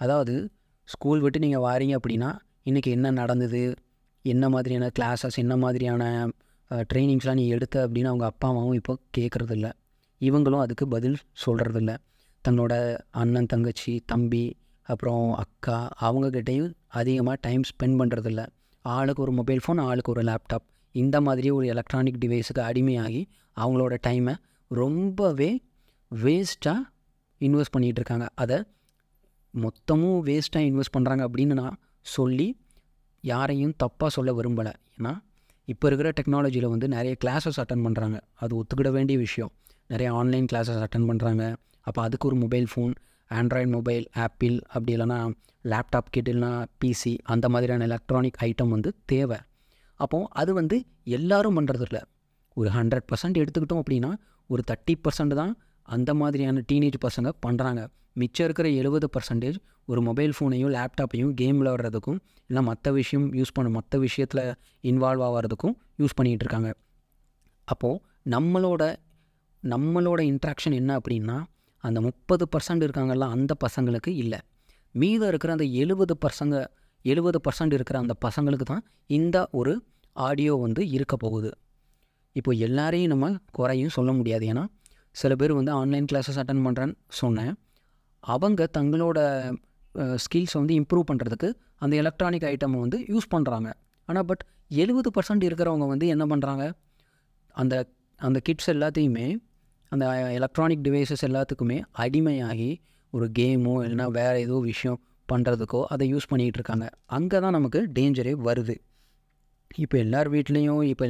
அதாவது 0.00 0.50
ஸ்கூல் 0.84 1.20
விட்டு 1.20 1.38
நீங்கள் 1.38 1.60
வாரீங்க 1.60 1.94
அப்படின்னா 1.98 2.30
இன்றைக்கி 2.64 2.90
என்ன 2.90 3.10
நடந்தது 3.10 3.74
என்ன 4.22 4.48
மாதிரியான 4.48 4.90
கிளாஸஸ் 4.98 5.36
என்ன 5.36 5.56
மாதிரியான 5.56 6.28
ட்ரைனிங்ஸ்லாம் 6.70 7.34
நீ 7.34 7.48
எடுத்த 7.48 7.86
அப்படின்னு 7.86 8.06
அவங்க 8.06 8.24
அப்பா 8.24 8.48
அம்மாவும் 8.48 8.74
இப்போ 8.74 8.98
கேட்குறதில்ல 9.18 9.68
இவங்களும் 10.20 10.58
அதுக்கு 10.58 10.88
பதில் 10.88 11.18
சொல்கிறதில்ல 11.46 11.96
தன்னோட 12.44 12.72
அண்ணன் 13.10 13.46
தங்கச்சி 13.46 14.02
தம்பி 14.06 14.56
அப்புறம் 14.82 15.34
அக்கா 15.34 15.88
அவங்கக்கிட்டேயும் 16.00 16.72
அதிகமாக 16.88 17.38
டைம் 17.40 17.62
ஸ்பெண்ட் 17.62 17.98
பண்ணுறதில்ல 17.98 18.46
ஆளுக்கு 18.82 19.22
ஒரு 19.22 19.32
மொபைல் 19.32 19.60
ஃபோன் 19.66 19.80
ஆளுக்கு 19.80 20.12
ஒரு 20.12 20.22
லேப்டாப் 20.22 20.66
இந்த 20.92 21.20
மாதிரி 21.20 21.50
ஒரு 21.50 21.66
எலக்ட்ரானிக் 21.66 22.22
டிவைஸுக்கு 22.24 22.58
அடிமையாகி 22.58 23.26
அவங்களோட 23.60 23.96
டைமை 24.06 24.34
ரொம்பவே 24.68 25.62
வேஸ்ட்டாக 26.14 26.78
இன்வெஸ்ட் 27.40 27.74
பண்ணிகிட்டு 27.76 27.98
இருக்காங்க. 28.00 28.28
அதை 28.34 28.64
மொத்தமும் 29.54 30.18
வேஸ்ட்டாக 30.28 30.64
இன்வெஸ்ட் 30.70 30.96
பண்ணுறாங்க 30.98 31.28
அப்படின்னு 31.28 31.52
நான் 31.52 31.76
சொல்லி 32.00 32.60
யாரையும் 33.20 33.74
தப்பாக 33.84 34.06
சொல்ல 34.06 34.32
விரும்பலை. 34.32 34.72
ஏன்னா 34.98 35.18
இப்போ 35.64 35.86
இருக்கிற 35.90 36.12
டெக்னாலஜியில் 36.20 36.68
வந்து 36.68 36.88
நிறைய 36.88 37.16
கிளாஸஸ் 37.24 37.58
அட்டன் 37.58 37.86
பண்ணுறாங்க 37.86 38.20
அது 38.34 38.62
ஒத்துக்கிட 38.62 38.90
வேண்டிய 38.90 39.18
விஷயம். 39.18 39.52
நிறைய 39.86 40.12
ஆன்லைன் 40.12 40.46
கிளாஸஸ் 40.52 40.84
அட்டன் 40.84 41.08
பண்ணுறாங்க 41.10 41.56
அப்போ 41.80 42.02
அதுக்கு 42.02 42.26
ஒரு 42.28 42.36
mobile 42.36 42.66
phone 42.74 42.94
Android 43.34 43.70
mobile 43.70 44.08
Apple 44.14 44.56
அப்படி 44.68 44.96
இல்லைனா 44.96 45.18
லேப்டாப் 45.64 46.10
கிட் 46.10 46.28
இல்லைனா 46.28 46.66
பிசி 46.84 47.18
அந்த 47.22 47.48
மாதிரியான 47.48 47.84
எலக்ட்ரானிக் 47.84 48.38
ஐட்டம் 48.40 48.68
வந்து 48.68 48.96
தேவை. 49.04 49.38
அப்போது 49.94 50.26
அது 50.30 50.54
வந்து 50.54 50.84
எல்லாரும் 51.04 51.56
பண்ணுறதில்ல 51.60 52.02
ஒரு 52.54 52.70
ஹண்ட்ரட் 52.70 53.06
பர்சன்ட் 53.10 53.38
எடுத்துக்கிட்டோம் 53.42 53.80
அப்படின்னா 53.82 54.10
ஒரு 54.46 54.62
தேர்ட்டி 54.70 54.94
பர்சன்ட் 55.04 55.34
தான் 55.34 55.56
அந்த 55.82 56.14
மாதிரியான 56.14 56.62
டீனேஜ் 56.72 56.98
பசங்க 57.06 57.30
பண்ணுறாங்க 57.46 57.88
மிச்சம் 58.12 58.44
இருக்கிற 58.44 58.68
எழுபது 58.68 59.08
பர்சன்டேஜ் 59.16 59.56
ஒரு 59.84 60.02
மொபைல் 60.02 60.32
ஃபோனையும் 60.38 60.72
லேப்டாப்பையும் 60.76 61.30
கேம் 61.34 61.64
விளாட்றதுக்கும் 61.64 62.18
இல்லை 62.46 62.62
மற்ற 62.62 62.92
விஷயம் 62.92 63.32
யூஸ் 63.32 63.54
பண்ண 63.54 63.70
மற்ற 63.70 63.98
விஷயத்தில் 63.98 64.54
இன்வால்வ் 64.82 65.24
ஆகிறதுக்கும் 65.28 65.74
யூஸ் 65.98 66.16
பண்ணிகிட்டு 66.16 66.44
இருக்காங்க. 66.44 66.74
அப்போது 67.64 68.00
நம்மளோட 68.30 68.96
நம்மளோட 69.62 70.20
இன்ட்ராக்ஷன் 70.32 70.72
என்ன 70.72 70.98
அப்படின்னா 70.98 71.42
அந்த 71.84 71.98
முப்பது 72.06 72.44
பர்சன்ட் 72.52 72.84
இருக்காங்கல்ல 72.86 73.26
அந்த 73.34 73.52
பசங்களுக்கு 73.64 74.10
இல்லை. 74.22 74.38
மீதம் 74.94 75.30
இருக்கிற 75.32 75.52
அந்த 75.56 75.66
எழுபது 75.82 76.14
பசங்க 76.24 76.64
எழுபது 77.04 77.38
பர்சன்ட் 77.46 77.74
இருக்கிற 77.76 77.96
அந்த 78.04 78.14
பசங்களுக்கு 78.24 78.66
தான் 78.72 78.84
இந்த 79.18 79.36
ஒரு 79.58 79.72
ஆடியோ 80.16 80.54
வந்து 80.64 80.82
இருக்க 80.96 81.14
போகுது. 81.16 81.50
இப்போ 82.36 82.50
எல்லாரையும் 82.66 83.12
நம்ம 83.12 83.26
குறையும் 83.56 83.94
சொல்ல 83.96 84.10
முடியாது. 84.12 84.44
ஏன்னா 84.52 84.64
சில 85.16 85.32
பேர் 85.40 85.52
வந்து 85.58 85.72
ஆன்லைன் 85.80 86.08
கிளாஸஸ் 86.10 86.40
அட்டன் 86.42 86.64
பண்ணுறேன்னு 86.66 86.96
சொன்னேன். 87.20 87.52
அவங்க 88.24 88.68
தங்களோட 88.78 89.18
ஸ்கில்ஸ் 90.24 90.56
வந்து 90.60 90.74
இம்ப்ரூவ் 90.80 91.08
பண்ணுறதுக்கு 91.10 91.48
அந்த 91.84 91.94
எலக்ட்ரானிக் 92.02 92.46
ஐட்டமை 92.52 92.78
வந்து 92.84 92.98
யூஸ் 93.12 93.28
பண்ணுறாங்க 93.34 93.68
ஆனால் 94.08 94.26
பட் 94.30 94.42
எழுபது 94.82 95.08
பர்சன்ட் 95.16 95.44
இருக்கிறவங்க 95.48 95.86
வந்து 95.92 96.06
என்ன 96.14 96.24
பண்ணுறாங்க 96.32 96.64
அந்த 97.54 97.74
அந்த 98.20 98.38
கிட்ஸ் 98.46 98.70
எல்லாத்தையுமே 98.74 99.26
அந்த 99.92 100.04
எலக்ட்ரானிக் 100.38 100.84
டிவைசஸ் 100.86 101.24
எல்லாத்துக்குமே 101.28 101.78
அடிமையாகி 101.98 102.70
ஒரு 103.12 103.26
கேமோ 103.38 103.74
இல்லைனா 103.84 104.06
வேறு 104.10 104.38
ஏதோ 104.40 104.56
விஷயம் 104.70 104.98
பண்ணுறதுக்கோ 105.28 105.80
அதை 105.84 106.04
யூஸ் 106.12 106.28
பண்ணிக்கிட்டு 106.30 106.60
இருக்காங்க. 106.60 106.86
அங்கே 107.06 107.38
தான் 107.40 107.56
நமக்கு 107.58 107.80
டேஞ்சரே 107.96 108.34
வருது. 108.48 108.74
இப்போ 109.78 109.96
எல்லார் 109.98 110.28
வீட்லேயும் 110.34 110.82
இப்போ 110.82 111.06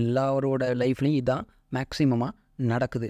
எல்லாரோட 0.00 0.64
லைஃப்லேயும் 0.82 1.18
இதான் 1.22 1.44
மேக்ஸிமமாக 1.74 2.36
நடக்குது. 2.72 3.08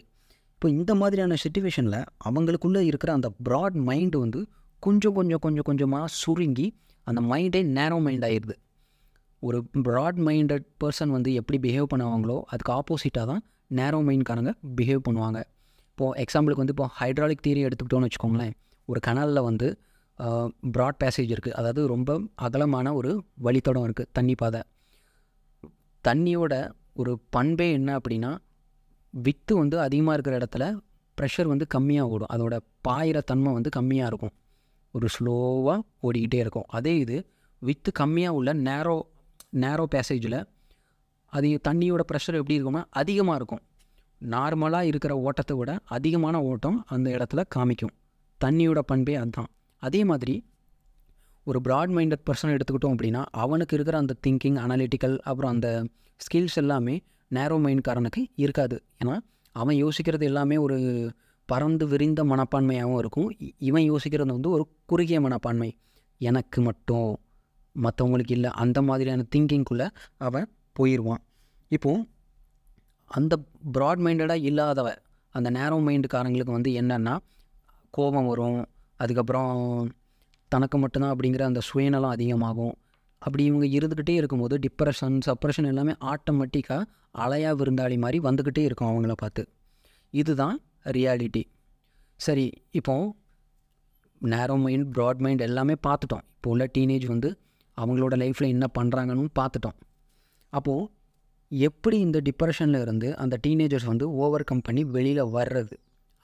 இப்போ 0.54 0.68
இந்த 0.68 0.92
மாதிரியான 0.94 1.36
சுச்சுவேஷனில் 1.42 2.00
அவங்களுக்குள்ளே 2.24 2.80
இருக்கிற 2.80 3.10
அந்த 3.12 3.28
ப்ராட் 3.48 3.76
மைண்டு 3.88 4.18
வந்து 4.18 4.40
கொஞ்சம் 4.82 5.14
கொஞ்சம் 5.14 5.40
கொஞ்சம் 5.40 5.66
கொஞ்சமாக 5.68 6.08
சுருங்கி 6.12 6.66
அந்த 7.06 7.20
மைண்டே 7.30 7.60
நேரோ 7.78 7.98
மைண்ட் 8.06 8.24
ஆயிடுது 8.24 8.54
ஒரு 9.42 9.58
ப்ராட் 9.86 10.18
மைண்டட் 10.26 10.64
பர்சன் 10.84 11.08
வந்து 11.08 11.30
எப்படி 11.32 11.58
பிஹேவ் 11.58 11.90
பண்ணுவாங்களோ 11.92 12.36
அதுக்கு 12.46 12.72
ஆப்போசிட்டாக 12.72 13.26
தான் 13.26 13.42
நேரோ 13.78 13.98
மைண்ட்காரங்க 14.08 14.52
பிஹேவ் 14.78 15.06
பண்ணுவாங்க. 15.06 15.38
இப்போது 15.92 16.16
எக்ஸாம்பிளுக்கு 16.24 16.62
வந்து 16.62 16.74
இப்போ 16.76 16.86
ஹைட்ராலிக் 16.98 17.44
தியரி 17.46 17.62
எடுத்துக்கிட்டோன்னு 17.68 18.08
வச்சுக்கோங்களேன். 18.08 18.54
ஒரு 18.88 19.00
கனலில் 19.06 19.46
வந்து 19.48 19.68
ப்ராட் 20.76 20.98
பேசேஜ் 21.02 21.30
இருக்குது 21.34 21.56
அதாவது 21.58 21.82
ரொம்ப 21.94 22.10
அகலமான 22.46 22.92
ஒரு 22.98 23.10
வழித்தடம் 23.46 23.86
இருக்குது 23.88 24.10
தண்ணி 24.18 24.34
பாதை. 24.42 24.60
தண்ணியோட 26.04 26.54
ஒரு 27.00 27.12
பண்பே 27.34 27.68
என்ன 27.78 27.90
அப்படின்னா 27.98 28.30
வித்து 29.14 29.52
வந்து 29.60 29.76
அதிகமாக 29.86 30.14
இருக்கிற 30.16 30.34
இடத்துல 30.40 30.64
ப்ரெஷர் 31.18 31.50
வந்து 31.52 31.66
கம்மியாக 31.74 32.12
ஓடும். 32.14 32.30
அதோட 32.34 32.54
பாயிற 32.86 33.18
தன்மை 33.30 33.50
வந்து 33.56 33.70
கம்மியாக 33.76 34.10
இருக்கும். 34.10 34.34
ஒரு 34.94 35.06
ஸ்லோவாக 35.14 35.78
ஓடிக்கிட்டே 36.06 36.38
இருக்கும். 36.44 36.66
அதே 36.78 36.94
இது 37.04 37.16
வித்து 37.62 37.90
கம்மியாக 38.00 38.36
உள்ள 38.38 38.50
நேரோ 38.68 38.96
நேரோ 39.64 39.84
பேசேஜில் 39.94 40.38
அது 41.30 41.60
தண்ணியோட 41.68 42.00
ப்ரெஷர் 42.12 42.34
எப்படி 42.34 42.64
இருக்கும்னா 42.64 42.84
அதிகமாக 42.90 43.36
இருக்கும். 43.36 43.60
நார்மலாக 44.30 44.82
இருக்கிற 44.82 45.18
ஓட்டத்தை 45.18 45.56
விட 45.56 45.78
அதிகமான 45.84 46.42
ஓட்டம் 46.42 46.84
அந்த 46.86 47.10
இடத்துல 47.10 47.44
காமிக்கும். 47.56 47.94
தண்ணியோட 48.44 48.78
பண்பே 48.78 49.14
அதுதான். 49.14 49.46
அதே 49.76 50.04
மாதிரி 50.04 50.46
ஒரு 51.44 51.60
ப்ராட் 51.68 51.92
மைண்டட் 51.92 52.30
பர்சன் 52.30 52.58
எடுத்துக்கிட்டோம் 52.58 52.94
அப்படின்னா 52.94 53.24
அவனுக்கு 53.30 53.74
இருக்கிற 53.74 53.98
அந்த 53.98 54.16
திங்கிங் 54.26 54.58
அனாலிட்டிக்கல் 54.58 55.18
அப்புறம் 55.18 55.50
அந்த 55.50 55.86
ஸ்கில்ஸ் 56.16 56.54
எல்லாமே 56.54 57.02
நேரோ 57.30 57.58
மைண்ட்காரனுக்கு 57.58 58.26
இருக்காது. 58.34 58.82
ஏன்னா 59.04 59.18
அவன் 59.52 59.84
யோசிக்கிறது 59.84 60.22
எல்லாமே 60.22 60.56
ஒரு 60.56 61.12
பறந்து 61.44 61.86
விரிந்த 61.86 62.24
மனப்பான்மையாகவும் 62.24 62.98
இருக்கும். 62.98 63.32
இ- 63.32 63.52
இவன் 63.58 63.90
யோசிக்கிறது 63.90 64.26
வந்து 64.26 64.50
ஒரு 64.50 64.68
குறுகிய 64.86 65.20
மனப்பான்மை. 65.20 65.78
எனக்கு 66.18 66.62
மட்டும் 66.62 67.18
மற்றவங்களுக்கு 67.82 68.30
இல்லை 68.30 68.50
அந்த 68.50 68.82
மாதிரியான 68.82 69.24
திங்கிங்குள்ளே 69.36 69.90
அவன் 70.16 70.48
போயிடுவான் 70.80 71.22
இப்போது 71.76 72.06
அந்த 73.10 73.34
ப்ராட் 73.76 74.02
மைண்டடாக 74.06 74.46
இல்லாதவ 74.48 74.88
அந்த 75.34 75.48
நேரோ 75.56 75.76
மைண்டுக்காரங்களுக்கு 75.86 76.56
வந்து 76.56 76.70
என்னென்னா 76.80 77.14
கோபம் 77.94 78.28
வரும் 78.30 78.60
அதுக்கப்புறம் 79.00 79.52
தனக்கு 80.52 80.76
மட்டும்தான் 80.78 81.12
அப்படிங்கிற 81.14 81.42
அந்த 81.48 81.60
சுயநலம் 81.68 82.14
அதிகமாகும். 82.16 82.74
அப்படி 83.22 83.42
இவங்க 83.50 83.66
இருந்துக்கிட்டே 83.76 84.14
இருக்கும்போது 84.20 84.54
டிப்ரெஷன் 84.64 85.18
சப்ரெஷன் 85.26 85.68
எல்லாமே 85.70 85.92
ஆட்டோமேட்டிக்காக 86.12 86.82
அலையா 87.24 87.50
விருந்தாளி 87.60 87.96
மாதிரி 88.04 88.18
வந்துக்கிட்டே 88.26 88.62
இருக்கும் 88.68 88.90
அவங்கள 88.90 89.14
பார்த்து. 89.22 89.42
இதுதான் 90.14 90.56
ரியாலிட்டி 90.96 91.42
சரி 92.20 92.46
இப்போ 92.78 92.94
நேரோ 94.22 94.56
மைண்ட் 94.64 94.88
ப்ராட் 94.96 95.22
மைண்ட் 95.24 95.46
எல்லாமே 95.48 95.74
பார்த்துட்டோம். 95.86 96.24
இப்போ 96.36 96.48
உள்ள 96.54 96.64
டீனேஜ் 96.78 97.06
வந்து 97.06 97.28
அவங்களோட 97.76 98.14
லைஃப்பில் 98.22 98.52
என்ன 98.54 98.66
பண்ணுறாங்கன்னு 98.78 99.28
பார்த்துட்டோம். 99.40 99.76
அப்போது 100.50 100.90
எப்படி 101.48 101.98
இந்த 101.98 102.18
டிப்ரெஷனில் 102.20 102.80
இருந்து 102.80 103.16
அந்த 103.16 103.38
டீனேஜர்ஸ் 103.46 103.84
வந்து 103.84 104.06
ஓவர் 104.12 104.44
கம் 104.44 104.60
பண்ணி 104.60 104.84
வெளியில் 104.84 105.24
வர்றது? 105.24 105.76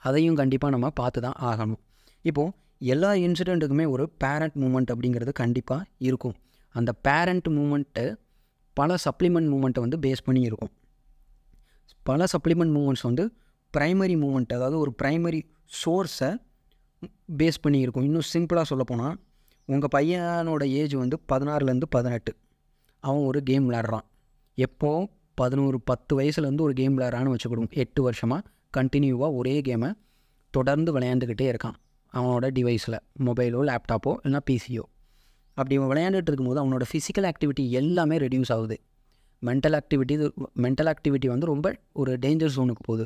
அதையும் 0.02 0.34
கண்டிப்பாக 0.34 0.72
நம்ம 0.74 0.90
பார்த்து 0.90 1.20
தான் 1.20 1.38
ஆகணும். 1.40 1.80
இப்போது 2.22 2.54
எல்லா 2.78 3.10
இன்சிடெண்ட்டுக்குமே 3.12 3.88
ஒரு 3.88 4.04
பேரண்ட் 4.18 4.56
மூமெண்ட் 4.62 4.90
அப்படிங்கிறது 4.94 5.32
கண்டிப்பாக 5.32 5.88
இருக்கும். 5.98 6.36
அந்த 6.74 6.92
பேரண்ட் 6.92 7.48
மூமெண்ட்டு 7.48 8.04
பல 8.74 8.94
சப்ளிமெண்ட் 9.04 9.50
மூமெண்ட்டை 9.52 9.82
வந்து 9.84 9.98
பேஸ் 10.06 10.24
பண்ணி 10.24 10.40
இருக்கும். 10.40 10.72
பல 12.02 12.24
சப்ளிமெண்ட் 12.24 12.74
மூமெண்ட்ஸ் 12.76 13.02
வந்து 13.02 13.24
ப்ரைமரி 13.76 14.16
மூமெண்ட் 14.24 14.52
அதாவது 14.54 14.78
ஒரு 14.78 14.94
ப்ரைமரி 15.02 15.40
சோர்ஸை 15.80 16.30
பேஸ் 17.38 17.62
பண்ணி 17.62 17.78
இருக்கும். 17.80 18.04
இன்னும் 18.04 18.28
சிம்பிளாக 18.32 18.62
சொல்லப்போனால் 18.62 19.16
உங்கள் 19.68 19.92
பையனோட 19.96 20.64
ஏஜ் 20.80 20.94
வந்து 20.94 21.16
பதினாறுலேருந்து 21.32 21.88
பதினெட்டு. 21.90 22.32
அவன் 23.00 23.24
ஒரு 23.24 23.42
கேம் 23.42 23.66
விளாட்றான் 23.70 24.06
எப்போ 24.58 24.90
பதினோரு 25.38 25.78
பத்து 25.80 26.12
வயசுலேருந்து 26.18 26.64
ஒரு 26.66 26.72
கேம் 26.72 26.94
விளையாடுறான்னு 26.98 27.32
வச்சுக்கிடுவோம் 27.32 27.72
எட்டு 27.82 28.00
வருஷமாக 28.02 28.42
கண்டினியூவாக 28.76 29.36
ஒரே 29.40 29.54
கேமை 29.60 29.90
தொடர்ந்து 30.54 30.90
விளையாண்டுக்கிட்டே 30.98 31.46
இருக்கான். 31.52 31.76
அவனோட 32.12 32.46
டிவைஸில் 32.58 32.98
மொபைலோ 33.26 33.60
லேப்டாப்போ 33.70 34.12
இல்லைனா 34.22 34.40
பிசியோ 34.50 34.84
அப்படி 35.56 35.76
அவன் 35.76 35.90
விளையாண்டுட்டு 35.92 36.30
இருக்கும்போது 36.30 36.60
அவனோட 36.62 36.84
ஃபிசிக்கல் 36.90 37.26
ஆக்டிவிட்டி 37.30 37.64
எல்லாமே 37.80 38.16
ரெடியூஸ் 38.16 38.52
ஆகுது. 38.54 38.76
மென்டல் 39.42 39.76
ஆக்டிவிட்டி 39.78 40.14
மென்டல் 40.64 40.90
ஆக்டிவிட்டி 40.92 41.26
வந்து 41.26 41.46
ரொம்ப 41.46 41.66
ஒரு 41.92 42.12
டேஞ்சர் 42.24 42.54
ஜோனுக்கு 42.56 42.84
போகுது. 42.88 43.04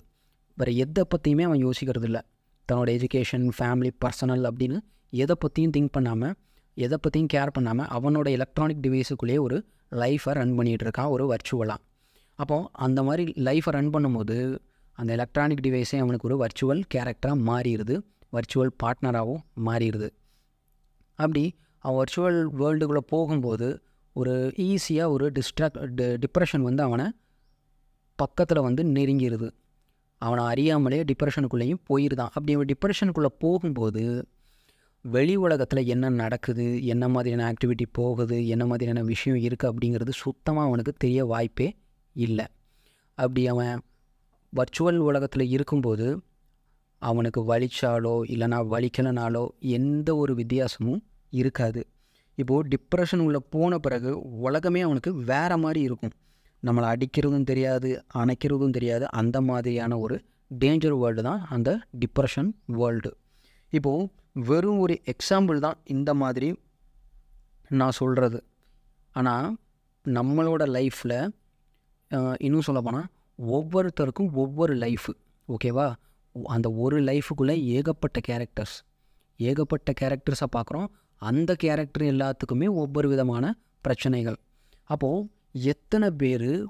வேறு 0.59 0.73
எதை 0.77 1.03
பற்றியுமே 1.09 1.45
அவன் 1.49 1.63
யோசிக்கிறது 1.67 2.07
இல்லை 2.11 2.23
தன்னோட 2.69 2.89
எஜுகேஷன் 2.97 3.47
ஃபேமிலி 3.59 3.91
பர்சனல் 4.05 4.45
அப்படின்னு 4.49 4.79
எதை 5.13 5.35
பற்றியும் 5.39 5.73
திங்க் 5.77 5.93
பண்ணாமல் 5.93 6.35
எதை 6.75 6.99
பற்றியும் 7.01 7.31
கேர் 7.33 7.53
பண்ணாமல் 7.53 7.87
அவனோட 7.87 8.29
எலக்ட்ரானிக் 8.31 8.83
டிவைஸுக்குள்ளேயே 8.83 9.41
ஒரு 9.41 9.67
லைஃப்பை 9.91 10.33
ரன் 10.33 10.59
பண்ணிகிட்டு 10.59 10.85
இருக்கான் 10.87 11.09
ஒரு 11.09 11.25
வர்ச்சுவலாக 11.33 11.81
அப்போது 12.35 12.69
அந்த 12.73 13.03
மாதிரி 13.03 13.33
லைஃப்பை 13.37 13.71
ரன் 13.71 13.91
பண்ணும்போது 13.91 14.59
அந்த 14.99 15.13
எலக்ட்ரானிக் 15.13 15.61
டிவைஸே 15.63 15.99
அவனுக்கு 15.99 16.29
ஒரு 16.29 16.37
வர்ச்சுவல் 16.45 16.83
கேரக்டராக 16.95 17.39
மாறிடுது 17.49 18.01
வர்ச்சுவல் 18.33 18.73
பார்ட்னராகவும் 18.83 19.45
மாறிடுது. 19.65 20.09
அப்படி 21.15 21.59
அவன் 21.79 22.05
வர்ச்சுவல் 22.05 22.39
வேர்ல்டுக்குள்ளே 22.59 23.03
போகும்போது 23.07 23.83
ஒரு 24.13 24.53
ஈஸியாக 24.57 25.09
ஒரு 25.09 25.33
டிஸ்ட்ராக்ட் 25.33 26.01
டிப்ரெஷன் 26.25 26.61
வந்து 26.61 26.83
அவனை 26.83 27.07
பக்கத்தில் 28.17 28.61
வந்து 28.61 28.83
நெருங்கிடுது 28.85 29.51
அவனை 30.19 30.45
அறியாமலே 30.45 31.03
டிப்ரெஷனுக்குள்ளேயும் 31.03 31.83
போயிருந்தான். 31.89 32.33
அப்படி 32.37 32.55
அவன் 32.55 32.71
டிப்ரெஷனுக்குள்ளே 32.73 33.31
போகும்போது 33.39 34.29
வெளி 35.05 35.35
உலகத்தில் 35.37 35.87
என்ன 35.87 36.09
நடக்குது 36.09 36.87
என்ன 36.87 37.05
மாதிரியான 37.09 37.45
ஆக்டிவிட்டி 37.51 37.85
போகுது 37.93 38.49
என்ன 38.49 38.67
மாதிரியான 38.67 39.03
விஷயம் 39.03 39.39
இருக்குது 39.39 39.71
அப்படிங்கிறது 39.71 40.13
சுத்தமாக 40.15 40.67
அவனுக்கு 40.67 40.93
தெரிய 40.99 41.21
வாய்ப்பே 41.25 41.69
இல்லை. 42.17 42.47
அப்படி 43.15 43.43
அவன் 43.49 43.81
வர்ச்சுவல் 44.53 45.01
உலகத்தில் 45.09 45.47
இருக்கும்போது 45.49 46.23
அவனுக்கு 47.03 47.41
வலிச்சாலோ 47.51 48.15
இல்லைனா 48.35 48.59
வலிக்கலைனாலோ 48.73 49.45
எந்த 49.79 50.17
ஒரு 50.17 50.35
வித்தியாசமும் 50.35 51.03
இருக்காது. 51.31 51.83
இப்போது 52.39 52.69
டிப்ரெஷன் 52.73 53.19
உள்ள 53.19 53.39
போன 53.39 53.79
பிறகு 53.79 54.13
உலகமே 54.21 54.81
அவனுக்கு 54.81 55.15
வேறு 55.15 55.59
மாதிரி 55.59 55.81
இருக்கும். 55.81 56.15
நம்மளை 56.63 56.87
அடிக்கிறதும் 56.95 57.45
தெரியாது 57.45 57.91
அணைக்கிறதும் 58.15 58.71
தெரியாது. 58.71 59.05
அந்த 59.11 59.41
மாதிரியான 59.41 59.99
ஒரு 59.99 60.17
டேஞ்சர் 60.61 60.99
வேர்ல்டு 60.99 61.23
தான் 61.23 61.43
அந்த 61.49 61.71
டிப்ரெஷன் 62.01 62.51
வேர்ல்டு 62.79 63.11
இப்போது 63.73 64.09
வெறும் 64.33 64.79
ஒரு 64.79 65.01
எக்ஸாம்பிள் 65.05 65.59
தான் 65.59 65.79
இந்த 65.85 66.15
மாதிரி 66.15 66.55
நான் 67.69 67.91
சொல்கிறது 67.91 68.45
ஆனால் 69.13 69.57
நம்மளோட 70.05 70.67
லைஃப்பில் 70.67 71.31
இன்னும் 72.37 72.67
சொல்லப்போனால் 72.67 73.07
ஒவ்வொருத்தருக்கும் 73.43 74.33
ஒவ்வொரு 74.33 74.75
லைஃபு 74.75 75.13
ஓகேவா 75.49 75.93
அந்த 76.45 76.71
ஒரு 76.71 77.01
லைஃபுக்குள்ளே 77.01 77.63
ஏகப்பட்ட 77.63 78.21
கேரக்டர்ஸ் 78.29 78.79
ஏகப்பட்ட 79.37 79.93
கேரக்டர்ஸை 80.01 80.47
பார்க்குறோம் 80.57 80.87
அந்த 81.17 81.55
கேரக்டர் 81.55 82.03
எல்லாத்துக்குமே 82.03 82.71
ஒவ்வொரு 82.71 83.09
விதமான 83.09 83.55
பிரச்சனைகள். 83.83 84.39
அப்போது 84.85 85.29
எத்தனை 85.53 86.11
பேர் 86.11 86.67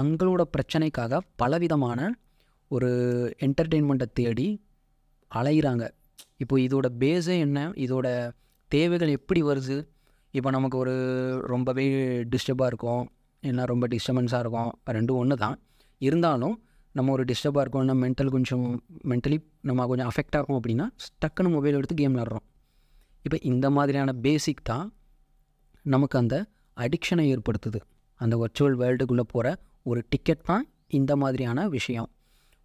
தங்களோட 0.00 0.42
பிரச்சனைக்காக 0.56 1.18
பலவிதமான 1.36 2.14
ஒரு 2.68 2.90
என்டர்டெயின்மெண்ட்டை 3.40 4.06
தேடி 4.14 4.64
அலைகிறாங்க 5.34 5.90
இப்போ 6.36 6.58
இதோட 6.58 6.86
பேஸே 7.02 7.38
என்ன? 7.38 7.58
இதோட 7.84 8.06
தேவைகள் 8.68 9.08
எப்படி 9.08 9.42
வருது? 9.42 9.76
இப்போ 10.30 10.50
நமக்கு 10.50 10.78
ஒரு 10.78 10.94
ரொம்பவே 11.46 11.84
டிஸ்டர்பாக 12.32 12.70
இருக்கும். 12.72 13.04
என்ன 13.40 13.64
ரொம்ப 13.64 13.88
டிஸ்டர்பன்ஸாக 13.88 14.38
இருக்கும். 14.38 14.70
ரெண்டும் 14.96 15.20
ஒன்று 15.22 15.36
தான் 15.36 15.56
இருந்தாலும் 15.98 16.56
நம்ம 16.92 17.12
ஒரு 17.12 17.24
டிஸ்டர்பாக 17.24 17.62
இருக்கோம்னா 17.64 17.94
மென்டல் 18.02 18.30
கொஞ்சம் 18.30 18.84
மென்டலி 19.10 19.38
நம்ம 19.60 19.86
கொஞ்சம் 19.86 20.08
அஃபெக்ட் 20.10 20.36
ஆகும் 20.38 20.58
அப்படின்னா 20.60 20.86
டக்குன்னு 21.24 21.50
மொபைல் 21.56 21.74
எடுத்து 21.74 21.94
கேம் 21.94 22.14
விளாட்றோம். 22.16 22.44
இப்போ 23.22 23.38
இந்த 23.42 23.70
மாதிரியான 23.70 24.12
பேசிக் 24.12 24.64
தான் 24.64 24.86
நமக்கு 25.82 26.18
அந்த 26.18 26.36
அடிக்ஷனை 26.76 27.24
ஏற்படுத்துது. 27.34 27.80
அந்த 28.20 28.34
வர்ச்சுவல் 28.36 28.76
வேர்ல்டுக்குள்ளே 28.82 29.24
போகிற 29.34 29.56
ஒரு 29.82 30.02
டிக்கெட் 30.08 30.42
தான் 30.42 30.64
இந்த 30.98 31.16
மாதிரியான 31.16 31.68
விஷயம். 31.68 32.08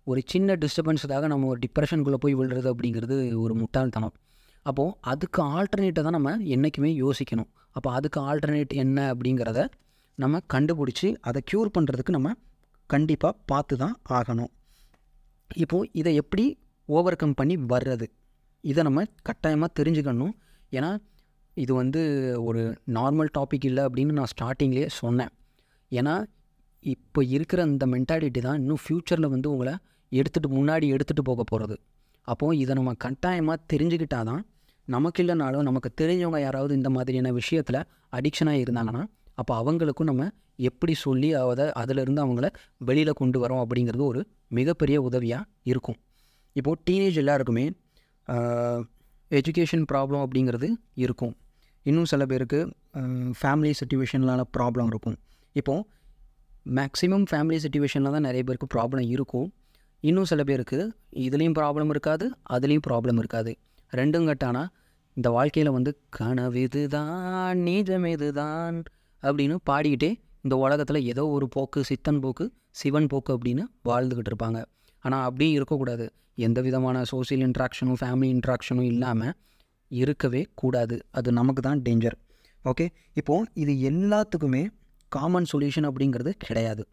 ஒரு 0.08 0.22
சின்ன 0.32 0.56
டிஸ்டர்பன்ஸுக்காக 0.62 1.28
நம்ம 1.32 1.48
ஒரு 1.54 1.60
டிப்ரெஷனுக்குள்ளே 1.66 2.20
போய் 2.24 2.38
விழுறது 2.40 2.68
அப்படிங்கிறது 2.74 3.16
ஒரு 3.44 3.54
முட்டாள்தனம். 3.62 4.14
அப்போது 4.70 4.96
அதுக்கு 5.12 5.42
ஆல்டர்னேட்டை 5.58 6.02
தான் 6.08 6.18
நம்ம 6.18 6.32
என்றைக்குமே 6.56 6.92
யோசிக்கணும். 7.04 7.50
அப்போ 7.78 7.90
அதுக்கு 7.98 8.20
ஆல்டர்னேட் 8.30 8.74
என்ன 8.84 8.98
அப்படிங்கிறத 9.14 9.60
நம்ம 10.18 10.42
கண்டுபிடிச்சி 10.54 11.10
அதை 11.28 11.40
க்யூர் 11.50 11.70
பண்ணுறதுக்கு 11.76 12.16
நம்ம 12.18 12.32
கண்டிப்பாக 12.90 13.34
பார்த்து 13.52 13.76
தான் 13.84 13.96
ஆகணும். 14.18 14.52
இப்போது 15.64 15.90
இதை 16.00 16.12
எப்படி 16.22 16.46
ஓவர் 16.90 17.20
கம் 17.22 17.38
பண்ணி 17.40 17.56
வர்றது? 17.74 18.06
இதை 18.64 18.82
நம்ம 18.88 19.04
கட்டாயமாக 19.28 19.72
தெரிஞ்சுக்கணும். 19.80 20.34
ஏன்னா 20.78 20.90
இது 21.58 21.72
வந்து 21.82 22.02
ஒரு 22.48 22.62
நார்மல் 22.98 23.32
டாபிக் 23.38 23.66
இல்லை 23.70 23.84
அப்படின்னு 23.88 24.14
நான் 24.20 24.32
ஸ்டார்டிங்லேயே 24.34 24.90
சொன்னேன். 25.02 25.32
ஏன்னா 25.92 26.14
இப்போ 26.94 27.22
இருக்கிற 27.36 27.60
அந்த 27.70 27.86
மென்டாலிட்டி 27.94 28.42
தான் 28.48 28.60
இன்னும் 28.62 28.82
ஃப்யூச்சரில் 28.84 29.34
வந்து 29.34 29.50
உங்களை 29.54 29.74
எடுத்துகிட்டு 30.20 30.50
முன்னாடி 30.58 30.86
எடுத்துகிட்டு 30.96 31.24
போக 31.30 31.44
போகிறது 31.52 31.76
அப்போது 32.28 32.58
இதை 32.64 32.74
நம்ம 32.80 32.92
கட்டாயமாக 33.06 33.58
தெரிஞ்சுக்கிட்டா 33.74 34.20
தான் 34.30 34.44
நமக்கு 34.88 35.20
இல்லைனாலும் 35.24 35.68
நமக்கு 35.70 35.90
தெரிஞ்சவங்க 36.02 36.40
யாராவது 36.42 36.74
இந்த 36.80 36.90
மாதிரியான 36.96 37.32
விஷயத்தில் 37.40 37.80
அடிக்ஷனாக 38.18 38.62
இருந்தாங்கன்னா 38.64 39.04
அப்போ 39.42 39.54
அவங்களுக்கும் 39.62 40.10
நம்ம 40.12 40.24
எப்படி 40.70 40.94
சொல்லி 41.06 41.30
அதை 41.42 41.66
அதிலிருந்து 41.82 42.22
அவங்கள 42.26 42.48
வெளியில் 42.90 43.20
கொண்டு 43.22 43.38
வரோம் 43.44 43.62
அப்படிங்கிறது 43.64 44.04
ஒரு 44.12 44.22
மிகப்பெரிய 44.58 44.98
உதவியாக 45.08 45.48
இருக்கும். 45.72 45.98
இப்போது 46.56 46.82
டீனேஜ் 46.88 47.18
எல்லாருக்குமே 47.22 47.66
எஜுகேஷன் 49.32 49.86
ப்ராப்ளம் 49.92 50.24
அப்படிங்கிறது 50.26 50.68
இருக்கும். 51.04 51.34
இன்னும் 51.86 52.10
சில 52.12 52.26
பேருக்கு 52.32 52.60
ஃபேமிலி 53.42 53.72
சுச்சுவேஷன்லான 53.82 54.42
ப்ராப்ளம் 54.58 54.90
இருக்கும். 54.94 55.18
இப்போது 55.60 55.86
மேக்ஸிமம் 56.78 57.26
ஃபேமிலி 57.32 57.58
சுச்சுவேஷனில் 57.66 58.16
தான் 58.16 58.28
நிறைய 58.28 58.42
பேருக்கு 58.48 58.68
ப்ராப்ளம் 58.76 59.08
இருக்கும். 59.16 59.48
இன்னும் 60.04 60.28
சில 60.32 60.42
பேருக்கு 60.50 60.78
இதுலேயும் 61.26 61.56
ப்ராப்ளம் 61.58 61.92
இருக்காது 61.94 62.26
அதுலேயும் 62.54 62.86
ப்ராப்ளம் 62.88 63.20
இருக்காது. 63.22 63.52
ரெண்டும் 63.94 64.28
கட்டானா 64.30 64.64
இந்த 65.18 65.30
வாழ்க்கையில் 65.36 65.72
வந்து 65.78 65.92
கனவிது 66.18 66.82
தான் 66.96 67.60
நீஜம் 67.68 68.08
தான் 68.40 68.78
அப்படின்னு 69.24 69.56
பாடிக்கிட்டே 69.70 70.12
இந்த 70.46 70.56
உலகத்தில் 70.66 71.00
ஏதோ 71.12 71.24
ஒரு 71.36 71.48
போக்கு 71.56 71.80
சித்தன் 71.90 72.22
போக்கு 72.24 72.46
சிவன் 72.80 73.10
போக்கு 73.14 73.32
அப்படின்னு 73.36 73.64
வாழ்ந்துக்கிட்டு 73.90 74.32
இருப்பாங்க. 74.32 74.60
ஆனால் 75.06 75.24
அப்படியும் 75.28 75.56
இருக்கக்கூடாது. 75.58 76.06
எந்த 76.48 76.60
விதமான 76.68 76.98
சோசியல் 77.12 77.44
இன்ட்ராக்ஷனும் 77.48 78.00
ஃபேமிலி 78.02 78.30
இன்ட்ராக்ஷனும் 78.36 78.90
இல்லாமல் 78.94 79.34
இருக்கவே 79.92 80.42
கூடாது. 80.62 80.98
அது 81.12 81.30
நமக்கு 81.40 81.62
தான் 81.62 81.82
டேஞ்சர் 81.88 82.18
ஓகே 82.66 82.86
இப்போது 83.20 83.48
இது 83.62 83.74
எல்லாத்துக்குமே 83.90 84.64
காமன் 85.12 85.48
சொல்யூஷன் 85.52 85.88
அப்படிங்கிறது 85.90 86.32
கிடையாது. 86.46 86.84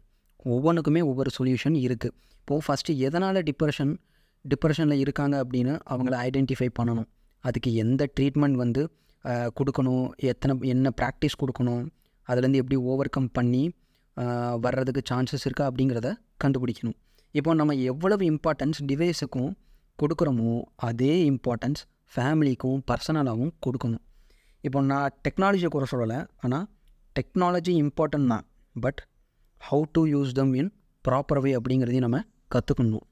ஒவ்வொன்றுக்குமே 0.53 1.01
ஒவ்வொரு 1.11 1.29
சொல்யூஷன் 1.37 1.77
இருக்குது 1.85 2.15
இப்போது 2.49 2.65
ஃபஸ்ட்டு 2.65 2.93
எதனால் 3.07 3.37
டிப்ரெஷன் 3.47 3.91
டிப்ரெஷனில் 4.51 5.01
இருக்காங்க 5.01 5.35
அப்படின்னு 5.41 5.73
அவங்கள 5.93 6.13
ஐடென்டிஃபை 6.27 6.67
பண்ணணும். 6.77 7.07
அதுக்கு 7.43 7.69
எந்த 7.81 8.01
ட்ரீட்மெண்ட் 8.15 8.57
வந்து 8.61 8.81
கொடுக்கணும் 9.57 10.05
எத்தனை 10.31 10.53
என்ன 10.73 10.91
ப்ராக்டிஸ் 10.99 11.35
கொடுக்கணும் 11.41 11.83
அதுலேருந்து 12.27 12.61
எப்படி 12.61 12.77
ஓவர் 12.91 13.11
கம் 13.17 13.27
பண்ணி 13.37 13.61
வர்றதுக்கு 14.63 15.03
சான்சஸ் 15.09 15.45
இருக்கா 15.47 15.67
அப்படிங்கிறத 15.69 16.13
கண்டுபிடிக்கணும். 16.43 16.97
இப்போ 17.35 17.53
நம்ம 17.59 17.75
எவ்வளவு 17.91 18.25
இம்பார்ட்டன்ஸ் 18.31 18.81
டிவைஸுக்கும் 18.91 19.51
கொடுக்குறோமோ 20.03 20.55
அதே 20.89 21.13
இம்பார்ட்டன்ஸ் 21.31 21.83
ஃபேமிலிக்கும் 22.15 22.81
பர்சனலாகவும் 22.91 23.53
கொடுக்கணும். 23.67 24.03
இப்போ 24.69 24.81
நான் 24.93 25.15
டெக்னாலஜியை 25.27 25.71
குறை 25.77 25.89
சொல்லலை 25.93 26.19
ஆனால் 26.43 26.67
டெக்னாலஜி 27.19 27.75
இம்பார்ட்டன்ட் 27.83 28.31
தான். 28.35 28.47
But 28.87 29.01
how 29.61 29.87
to 29.97 30.03
use 30.15 30.35
them 30.41 30.53
in 30.63 30.73
proper 31.05 31.43
way 31.43 31.51
அப்படிங்கிறதையும் 31.57 32.05
நம்ம 32.05 32.17
கற்றுக்கணும் 32.55 33.05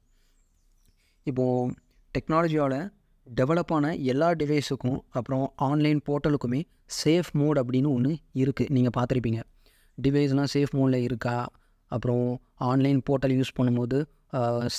இப்போது 1.26 1.74
டெக்னாலஜியால் 2.14 2.80
டெவலப் 3.26 3.72
ஆன 3.76 3.86
எல்லா 4.10 4.28
டிவைஸுக்கும் 4.40 4.98
அப்புறம் 5.18 5.46
ஆன்லைன் 5.68 6.00
போர்ட்டலுக்குமே 6.06 6.60
சேஃப் 7.02 7.30
மோட் 7.40 7.58
அப்படின்னு 7.58 7.88
ஒன்று 7.96 8.12
இருக்குது 8.42 8.72
நீங்கள் 8.76 8.94
பார்த்துருப்பீங்க. 8.96 9.40
டிவைஸ்லாம் 9.98 10.50
சேஃப் 10.54 10.72
மோடில் 10.78 11.04
இருக்கா? 11.08 11.34
அப்புறம் 11.90 12.24
ஆன்லைன் 12.70 13.00
போர்ட்டல் 13.08 13.34
யூஸ் 13.38 13.56
பண்ணும்போது 13.58 13.98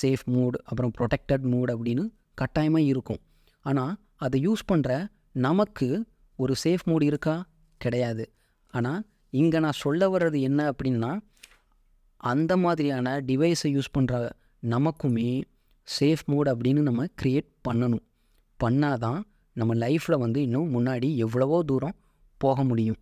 சேஃப் 0.00 0.24
மோட் 0.34 0.56
அப்புறம் 0.70 0.92
ப்ரொடெக்டட் 0.98 1.46
மோட் 1.52 1.70
அப்படின்னு 1.70 2.04
கட்டாயமாக 2.34 2.90
இருக்கும். 2.92 3.20
ஆனால் 3.64 3.94
அதை 4.24 4.38
யூஸ் 4.48 4.64
பண்ணுற 4.72 4.90
நமக்கு 5.46 5.88
ஒரு 6.38 6.54
சேஃப் 6.64 6.84
மோட் 6.90 7.04
இருக்கா? 7.10 7.36
கிடையாது. 7.80 8.24
ஆனால் 8.74 9.00
இங்கே 9.42 9.58
நான் 9.64 9.80
சொல்ல 9.84 10.08
வர்றது 10.14 10.38
என்ன 10.48 10.60
அப்படின்னா 10.72 11.10
அந்த 12.30 12.52
மாதிரியான 12.64 13.16
டிவைஸை 13.30 13.68
யூஸ் 13.76 13.94
பண்ணுற 13.98 14.14
நமக்குமே 14.62 15.42
சேஃப் 15.88 16.24
மோட் 16.26 16.48
அப்படின்னு 16.48 16.82
நம்ம 16.88 17.04
க்ரியேட் 17.22 17.50
பண்ணணும். 17.68 18.04
பண்ணால் 18.60 18.98
தான் 18.98 19.20
நம்ம 19.52 19.74
லைஃப்பில் 19.74 20.18
வந்து 20.18 20.40
இன்னும் 20.42 20.72
முன்னாடி 20.76 21.16
எவ்வளவோ 21.16 21.62
தூரம் 21.62 21.96
போக 22.38 22.64
முடியும். 22.64 22.98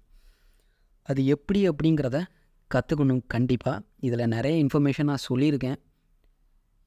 அது 1.03 1.21
எப்படி 1.27 1.61
அப்படிங்கிறத 1.69 2.19
கற்றுக்கணும் 2.71 3.23
கண்டிப்பாக 3.27 3.85
இதில் 4.01 4.33
நிறைய 4.35 4.65
இன்ஃபர்மேஷன் 4.65 5.11
நான் 5.11 5.27
சொல்லியிருக்கேன். 5.29 5.79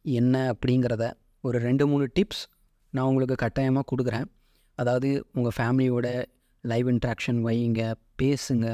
என்ன 0.05 0.53
அப்படிங்கிறத 0.53 1.11
ஒரு 1.41 1.57
ரெண்டு 1.59 1.87
மூணு 1.87 2.07
டிப்ஸ் 2.19 2.43
நான் 2.89 3.05
உங்களுக்கு 3.05 3.35
கட்டாயமாக 3.35 3.85
கொடுக்குறேன். 3.91 4.27
அதாவது 4.75 5.09
உங்கள் 5.33 5.55
ஃபேமிலியோட 5.57 6.07
லைவ் 6.63 6.87
இன்ட்ராக்ஷன் 6.87 7.39
வைங்க 7.47 7.93
பேசுங்க. 8.21 8.67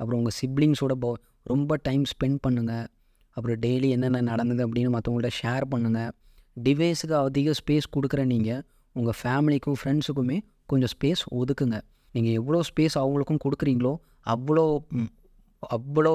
அப்புறம் 0.00 0.18
உங்கள் 0.20 0.36
சிப்ளிங்ஸோட 0.40 0.92
போ 0.92 1.10
ரொம்ப 1.42 1.76
டைம் 1.82 2.04
ஸ்பெண்ட் 2.12 2.40
பண்ணுங்கள் 2.46 2.86
அப்புறம் 3.36 3.58
டெய்லி 3.64 3.88
என்னென்ன 3.96 4.22
நடந்தது 4.30 4.62
அப்படின்னு 4.66 4.90
மற்றவங்கள்ட்ட 4.96 5.32
ஷேர் 5.40 5.64
பண்ணுங்கள் 5.72 6.10
டிவைஸுக்கு 6.66 7.16
அதிக 7.26 7.54
ஸ்பேஸ் 7.60 7.86
கொடுக்குற 7.96 8.22
நீங்கள் 8.32 8.62
உங்கள் 8.96 9.16
ஃபேமிலிக்கும் 9.20 9.78
ஃப்ரெண்ட்ஸுக்குமே 9.80 10.38
கொஞ்சம் 10.70 10.92
ஸ்பேஸ் 10.94 11.22
ஒதுக்குங்க. 11.40 11.78
நீங்கள் 12.14 12.36
எவ்வளோ 12.40 12.58
ஸ்பேஸ் 12.70 12.96
அவங்களுக்கும் 13.02 13.42
கொடுக்குறீங்களோ 13.44 13.92
அவ்வளோ 14.34 14.64
அவ்வளோ 15.76 16.12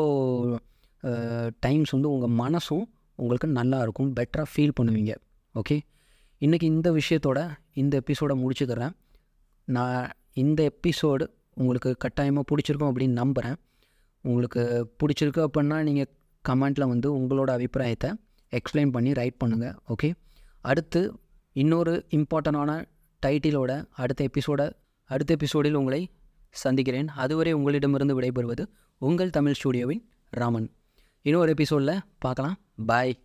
டைம்ஸ் 1.66 1.94
வந்து 1.96 2.10
உங்கள் 2.16 2.36
மனசும் 2.44 2.86
உங்களுக்கு 3.20 3.48
நல்லா 3.60 3.78
இருக்கும் 3.86 4.10
பெட்டராக 4.18 4.48
ஃபீல் 4.54 4.76
பண்ணுவீங்க. 4.80 5.14
ஓகே 5.56 5.78
இன்றைக்கி 6.42 6.66
இந்த 6.74 6.90
விஷயத்தோட 7.00 7.40
இந்த 7.82 7.94
எபிசோடை 8.02 8.36
முடிச்சுக்கிறேன். 8.42 8.94
நான் 9.68 10.04
இந்த 10.44 10.60
எபிசோடு 10.72 11.26
உங்களுக்கு 11.60 11.90
கட்டாயமாக 12.04 12.46
பிடிச்சிருக்கும் 12.50 12.90
அப்படின்னு 12.92 13.20
நம்புகிறேன் 13.24 13.58
உங்களுக்கு 14.24 14.62
பிடிச்சிருக்கு 15.00 15.42
அப்படின்னா 15.48 15.78
நீங்கள் 15.88 16.10
கமெண்ட்டில் 16.50 16.88
வந்து 16.88 17.18
உங்களோட 17.18 17.50
அபிப்பிராயத்தை 17.50 18.10
எக்ஸ்பிளைன் 18.52 18.92
பண்ணி 18.92 19.14
ரைட் 19.14 19.42
பண்ணுங்கள் 19.46 19.76
ஓகே 19.90 20.14
அடுத்து 20.62 21.14
இன்னொரு 21.54 22.06
இம்பார்ட்டண்டான 22.10 22.86
டைட்டிலோட 23.26 23.86
அடுத்த 23.92 24.30
எபிசோட 24.30 24.72
அடுத்த 25.10 25.34
எபிசோடில் 25.34 25.74
உங்களை 25.74 26.10
சந்திக்கிறேன். 26.50 27.08
அதுவரை 27.08 27.54
உங்களிடமிருந்து 27.54 28.22
விடைபெறுவது 28.22 28.64
உங்கள் 28.98 29.30
தமிழ் 29.30 29.54
ஸ்டூடியோவின் 29.64 30.04
ராமன். 30.30 30.72
இன்னொரு 31.22 31.50
எபிசோடில் 31.50 32.00
பார்க்கலாம். 32.20 32.56
பாய் 32.86 33.20